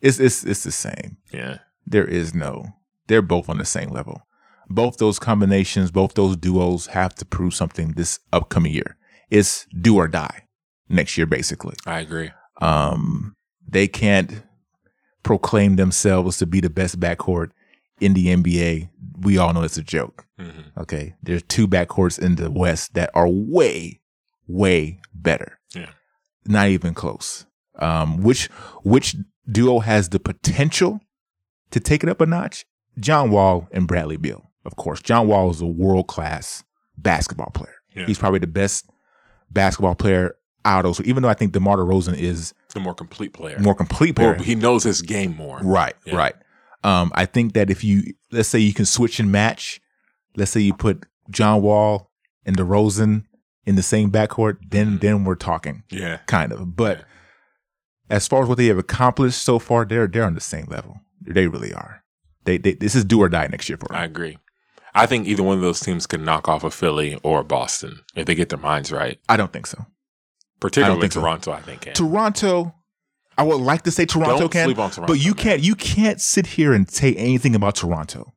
[0.00, 1.18] It's it's it's the same.
[1.32, 2.64] Yeah, There is no.
[3.06, 4.22] They're both on the same level.
[4.74, 8.96] Both those combinations, both those duos have to prove something this upcoming year.
[9.30, 10.44] It's do or die
[10.88, 11.74] next year, basically.
[11.86, 12.30] I agree.
[12.60, 13.34] Um,
[13.66, 14.42] they can't
[15.22, 17.50] proclaim themselves to be the best backcourt
[18.00, 18.90] in the NBA.
[19.20, 20.26] We all know it's a joke.
[20.38, 21.14] hmm Okay.
[21.22, 24.00] There's two backcourts in the West that are way,
[24.46, 25.58] way better.
[25.74, 25.90] Yeah.
[26.46, 27.46] Not even close.
[27.78, 28.46] Um, which
[28.82, 29.16] which
[29.50, 31.00] duo has the potential
[31.70, 32.66] to take it up a notch?
[32.98, 34.50] John Wall and Bradley Beal.
[34.64, 35.00] Of course.
[35.02, 36.62] John Wall is a world class
[36.96, 37.74] basketball player.
[37.94, 38.06] Yeah.
[38.06, 38.88] He's probably the best
[39.50, 43.32] basketball player out of So Even though I think DeMar DeRozan is The more complete
[43.32, 43.58] player.
[43.58, 44.34] more complete player.
[44.34, 45.58] he knows his game more.
[45.62, 46.16] Right, Yeah.
[46.16, 46.34] right.
[46.84, 49.80] Um, I think that if you let's say you can switch and match,
[50.36, 52.10] let's say you put John Wall
[52.46, 53.24] and DeRozan
[53.66, 55.00] in the same backcourt, then Mhm.
[55.00, 56.18] then we're talking Yeah.
[56.26, 56.74] kind of.
[56.76, 57.04] But Yeah.
[58.16, 61.00] as far as what they have accomplished so far, they're they're on the same level.
[61.20, 62.02] They really are.
[62.44, 63.96] They, they this is do or die next year for them.
[63.98, 64.38] I agree.
[64.94, 68.26] I think either one of those teams can knock off a Philly or Boston if
[68.26, 69.18] they get their minds right.
[69.28, 69.86] I don't think so.
[70.60, 71.20] Particularly think so.
[71.20, 71.94] Toronto, I think can.
[71.94, 72.74] Toronto,
[73.36, 75.74] I would like to say Toronto Don't can, sleep on Toronto, but you can't you
[75.74, 78.32] can't sit here and say anything about Toronto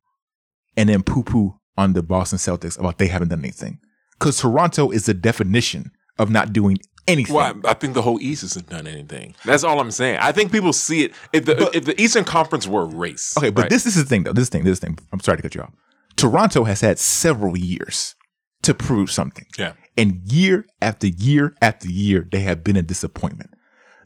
[0.76, 3.78] and then poo poo on the Boston Celtics about they haven't done anything
[4.18, 7.34] because Toronto is the definition of not doing anything.
[7.36, 9.34] Well, I I think the whole East hasn't done anything.
[9.44, 10.18] That's all I'm saying.
[10.20, 11.12] I think people see it.
[11.32, 13.70] If the But- if the Eastern Conference were a race, Okay, but right?
[13.70, 14.32] this, this is the thing though.
[14.32, 14.98] This thing, this thing.
[15.12, 15.72] I'm sorry to cut you off.
[16.16, 18.14] Toronto has had several years
[18.62, 19.46] to prove something.
[19.58, 19.72] Yeah.
[19.96, 23.50] And year after year after year, they have been a disappointment.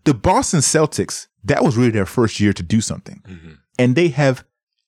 [0.04, 3.22] The Boston Celtics, that was really their first year to do something.
[3.28, 3.58] Mhm.
[3.78, 4.44] And they have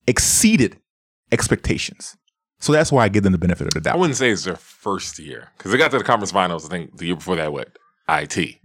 [0.07, 0.79] exceeded
[1.31, 2.17] expectations.
[2.61, 3.95] So that's why I give them the benefit of the doubt.
[3.95, 6.65] I wouldn't say it's their first year because they got to the conference finals.
[6.67, 7.77] I think the year before that, what
[8.09, 8.59] it.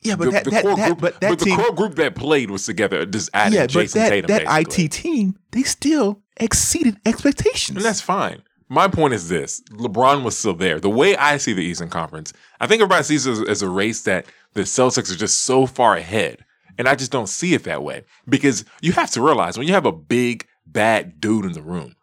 [0.00, 1.74] Yeah, but the, that, the that, core that- group, but that but team, the core
[1.74, 3.06] group that played was together.
[3.06, 4.28] Just added yeah, but that, Tatum.
[4.28, 4.84] that basically.
[4.84, 7.76] IT team, they still exceeded expectations.
[7.76, 8.42] And that's fine.
[8.68, 10.80] My point is this LeBron was still there.
[10.80, 14.02] The way I see the Eastern Conference, I think everybody sees it as, a race
[14.02, 16.44] that the Celtics are just so far ahead.
[16.76, 19.74] And I just don't see it that way because you have to realize when you
[19.74, 21.94] have a big, bad dude in the room,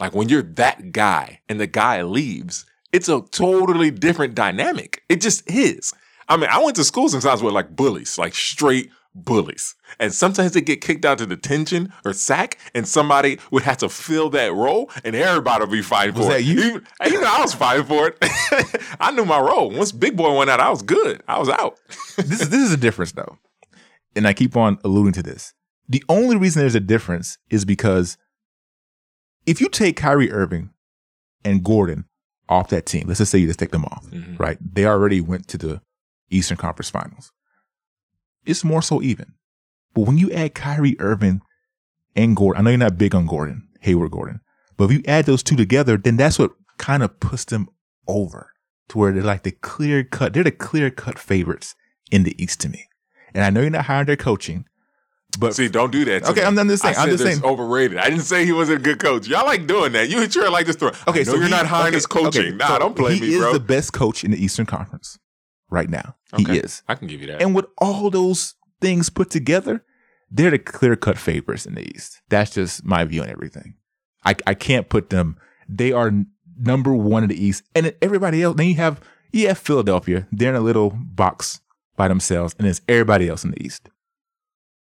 [0.00, 5.02] like when you're that guy and the guy leaves, it's a totally different dynamic.
[5.08, 5.92] It just is.
[6.28, 9.74] I mean, I went to school sometimes with like bullies, like straight bullies.
[10.00, 13.88] And sometimes they get kicked out to detention or sack, and somebody would have to
[13.88, 16.46] fill that role, and everybody would be fighting Was for that it.
[16.46, 16.58] you?
[16.60, 18.18] Even- you know, I was fighting for it.
[19.00, 19.70] I knew my role.
[19.70, 21.22] Once Big Boy went out, I was good.
[21.28, 21.78] I was out.
[22.16, 23.38] this is this is a difference though,
[24.16, 25.52] and I keep on alluding to this.
[25.88, 28.16] The only reason there's a difference is because
[29.46, 30.70] if you take Kyrie Irving
[31.44, 32.06] and Gordon
[32.48, 34.38] off that team, let's just say you just take them off, Mhm.
[34.38, 34.58] right?
[34.60, 35.82] They already went to the
[36.30, 37.32] Eastern Conference Finals.
[38.46, 39.32] It's more so even.
[39.94, 41.40] But when you add Kyrie Irving
[42.16, 44.40] and Gordon, I know you're not big on Gordon, Hayward Gordon,
[44.76, 47.68] but if you add those two together, then that's what kind of puts them
[48.08, 48.50] over
[48.88, 51.74] to where they're like the clear cut, they're the clear cut favorites
[52.10, 52.86] in the East to me.
[53.34, 54.66] And I know you're not hiring their coaching,
[55.38, 56.24] but See, don't do that.
[56.24, 56.46] Okay, me.
[56.46, 57.44] I'm- I'm just saying- I I'm said just this saying.
[57.44, 57.98] overrated.
[57.98, 59.26] I didn't say he wasn't a good coach.
[59.26, 60.08] Y'all like doing that.
[60.08, 60.90] You sure like this throw.
[61.08, 62.46] okay, so you're he- not hiring okay, his coaching.
[62.46, 63.52] okay, nah, so don't play he me, is bro.
[63.52, 65.18] the best coach in the Eastern Conference
[65.70, 66.14] right now.
[66.34, 66.52] Okay.
[66.52, 66.82] He is.
[66.88, 67.42] I can give you that.
[67.42, 69.84] And with all those things put together,
[70.30, 72.20] they're the clear cut favorites in the East.
[72.28, 73.74] That's just my view on everything.
[74.24, 75.36] I, I can't put them.
[75.68, 76.12] They are
[76.58, 78.56] number one in the East, and everybody else.
[78.56, 79.00] Then you have
[79.32, 80.26] you have Philadelphia.
[80.32, 81.60] They're in a little box
[81.96, 83.90] by themselves, and it's everybody else in the East.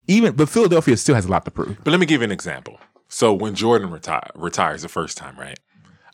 [0.08, 1.78] Even but Philadelphia still has a lot to prove.
[1.84, 2.78] But let me give you an example.
[3.08, 5.58] So when Jordan retire, retires the first time, right?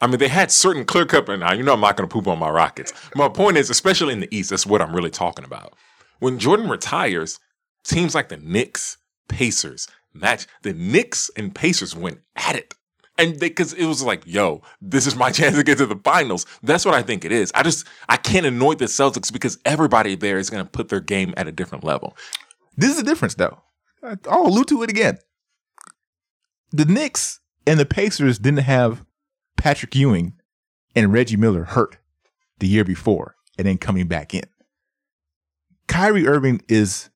[0.02, 2.12] I mean, they had certain clear cut, and now you know I'm not going to
[2.12, 2.92] poop on my Rockets.
[3.14, 5.74] My point is, especially in the East, that's what I'm really talking about.
[6.18, 7.38] When Jordan retires,
[7.84, 8.98] teams like the Knicks,
[9.28, 10.46] Pacers match.
[10.62, 12.74] The Knicks and Pacers went at it.
[13.18, 16.46] And because it was like, yo, this is my chance to get to the finals.
[16.62, 17.52] That's what I think it is.
[17.54, 21.00] I just I can't anoint the Celtics because everybody there is going to put their
[21.00, 22.16] game at a different level.
[22.76, 23.60] This is the difference, though.
[24.02, 25.18] I'll allude to it again.
[26.72, 29.04] The Knicks and the Pacers didn't have
[29.62, 30.32] Patrick Ewing
[30.96, 31.96] and Reggie Miller hurt
[32.58, 34.42] the year before and then coming back in.
[35.86, 37.10] Kyrie Irving is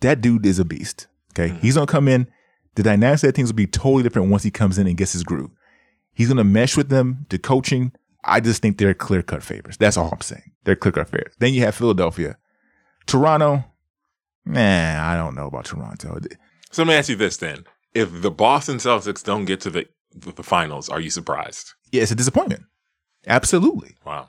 [0.00, 1.06] that dude is a beast.
[1.32, 1.50] Okay.
[1.50, 1.60] Mm-hmm.
[1.60, 2.30] He's gonna come in.
[2.76, 5.22] The dynamics of things will be totally different once he comes in and gets his
[5.22, 5.50] groove.
[6.14, 7.92] He's gonna mesh with them, the coaching.
[8.24, 9.76] I just think they're clear cut favorites.
[9.76, 10.52] That's all I'm saying.
[10.64, 11.36] They're clear cut favorites.
[11.38, 12.38] Then you have Philadelphia.
[13.04, 13.64] Toronto,
[14.46, 16.20] man, I don't know about Toronto.
[16.70, 19.88] So let me ask you this then: If the Boston Celtics don't get to the
[20.14, 21.72] the finals, are you surprised?
[21.92, 22.64] Yeah, it's a disappointment.
[23.26, 23.96] Absolutely.
[24.04, 24.28] Wow.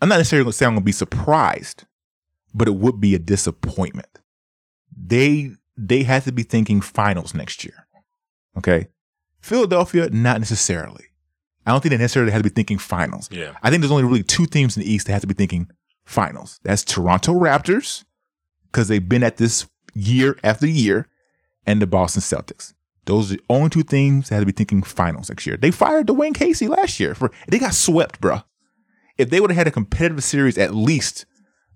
[0.00, 1.84] I'm not necessarily going to say I'm going to be surprised,
[2.52, 4.18] but it would be a disappointment.
[4.96, 7.86] They they have to be thinking finals next year.
[8.56, 8.88] Okay.
[9.40, 11.06] Philadelphia, not necessarily.
[11.66, 13.28] I don't think they necessarily have to be thinking finals.
[13.32, 13.56] Yeah.
[13.62, 15.70] I think there's only really two teams in the East that have to be thinking
[16.04, 16.60] finals.
[16.62, 18.04] That's Toronto Raptors,
[18.66, 21.08] because they've been at this year after year,
[21.66, 22.74] and the Boston Celtics.
[23.06, 25.56] Those are the only two things that had to be thinking finals next year.
[25.56, 28.44] They fired Dwane Casey last year for they got swept, bruh.
[29.18, 31.26] If they would have had a competitive series, at least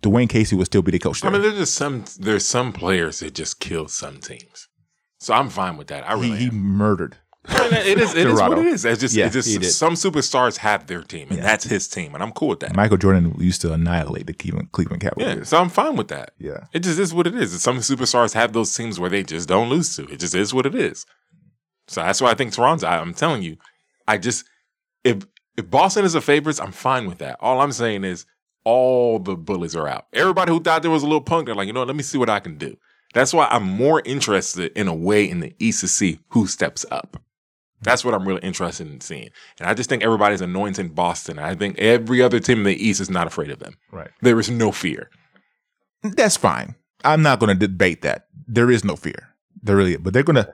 [0.02, 1.24] Dwane Casey would still be the coach.
[1.24, 4.68] I mean, there's just some there's some players that just kill some teams.
[5.18, 6.08] So I'm fine with that.
[6.08, 6.56] I he, really he am.
[6.56, 7.16] murdered.
[7.50, 8.84] It is it is what it is.
[8.84, 11.44] It's just Yeah, it's just some superstars have their team, and Yeah.
[11.44, 12.74] that's his team, and I'm cool with that.
[12.76, 15.48] Michael Jordan used to annihilate the Cleveland, Cleveland yeah, Cavaliers.
[15.48, 16.32] so I'm fine with that.
[16.38, 16.64] Yeah.
[16.72, 17.60] It just is what it is.
[17.62, 20.04] Some superstars have those teams where they just don't lose to.
[20.08, 21.06] It just is what it is.
[21.88, 22.86] So that's why I think Toronto.
[22.86, 23.56] I, I'm telling you,
[24.06, 24.44] I just
[25.04, 25.24] if
[25.56, 27.36] if Boston is a favorite, I'm fine with that.
[27.40, 28.26] All I'm saying is
[28.64, 30.06] all the bullies are out.
[30.12, 32.02] Everybody who thought there was a little punk, they're like, you know, what, let me
[32.02, 32.76] see what I can do.
[33.14, 36.84] That's why I'm more interested in a way in the East to see who steps
[36.90, 37.22] up.
[37.82, 39.30] That's what I'm really interested in seeing.
[39.60, 41.38] And I just think everybody's anointing Boston.
[41.38, 43.74] I think every other team in the East is not afraid of them.
[43.92, 44.10] Right.
[44.20, 45.10] There is no fear.
[46.02, 46.74] That's fine.
[47.04, 48.26] I'm not going to debate that.
[48.46, 49.34] There is no fear.
[49.62, 50.52] There really, but they're going to.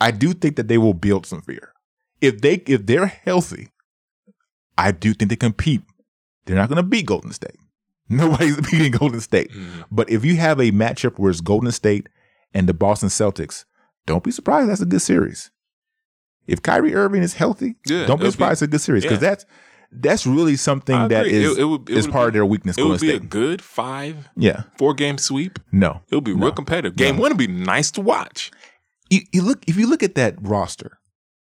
[0.00, 1.72] I do think that they will build some fear.
[2.20, 3.68] If they if they're healthy,
[4.76, 5.82] I do think they compete.
[6.44, 7.56] They're not going to beat Golden State.
[8.08, 9.50] Nobody's beating Golden State.
[9.50, 9.82] Mm-hmm.
[9.90, 12.08] But if you have a matchup where it's Golden State
[12.54, 13.64] and the Boston Celtics,
[14.06, 14.70] don't be surprised.
[14.70, 15.50] That's a good series.
[16.48, 18.54] If Kyrie Irving is healthy, Yeah, don't be surprised.
[18.54, 19.28] it's a good series because yeah.
[19.30, 19.46] that's
[19.92, 21.44] that's really something I that agree.
[21.44, 22.76] is It- it would- it is part be- of their weakness.
[22.76, 24.64] It would be a good five, yeah.
[24.76, 25.58] four game sweep.
[25.72, 26.02] No.
[26.10, 26.46] It would be No.
[26.46, 26.96] real competitive.
[26.96, 27.22] Game No.
[27.22, 28.50] one would be nice to watch.
[29.10, 30.98] you, you look if you look at that roster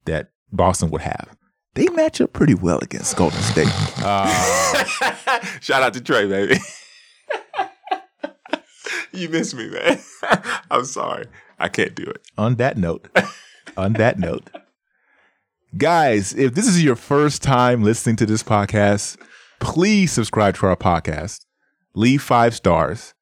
[0.05, 1.35] that Boston would have,
[1.75, 3.67] they match up pretty well against Golden State.
[5.61, 6.57] Shout out to Trey, baby.
[9.13, 9.99] you miss me, man.
[10.71, 11.25] I'm sorry.
[11.59, 12.21] I can't do it.
[12.37, 13.07] on that note,
[13.75, 14.49] on that note,
[15.78, 19.17] guys, if this is your first time listening to this podcast,
[19.59, 21.45] please subscribe to our podcast.
[21.93, 23.13] Leave five stars.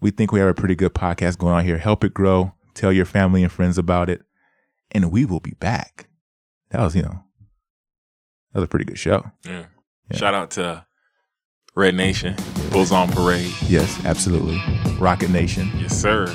[0.00, 1.78] We think we have a pretty good podcast going on here.
[1.78, 2.52] Help it grow.
[2.74, 4.22] Tell your family and friends about it.
[4.90, 6.08] And we will be back.
[6.70, 7.24] That was, you know,
[8.52, 9.30] that was a pretty good show.
[9.44, 9.66] Yeah.
[10.10, 10.16] Yeah.
[10.16, 10.84] Shout out to
[11.74, 12.36] Red Nation,
[12.70, 13.50] Bulls on Parade.
[13.66, 14.60] Yes, absolutely.
[14.98, 16.26] Rocket Nation, Yes, sir.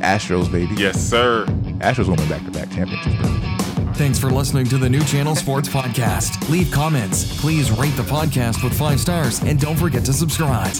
[0.00, 0.74] Astros, baby.
[0.76, 1.44] Yes, sir.
[1.80, 3.38] Astros winning back to back championships, bro.
[3.94, 6.48] Thanks for listening to the New Channel Sports Podcast.
[6.48, 7.40] Leave comments.
[7.40, 10.72] Please rate the podcast with five stars and don't forget to subscribe.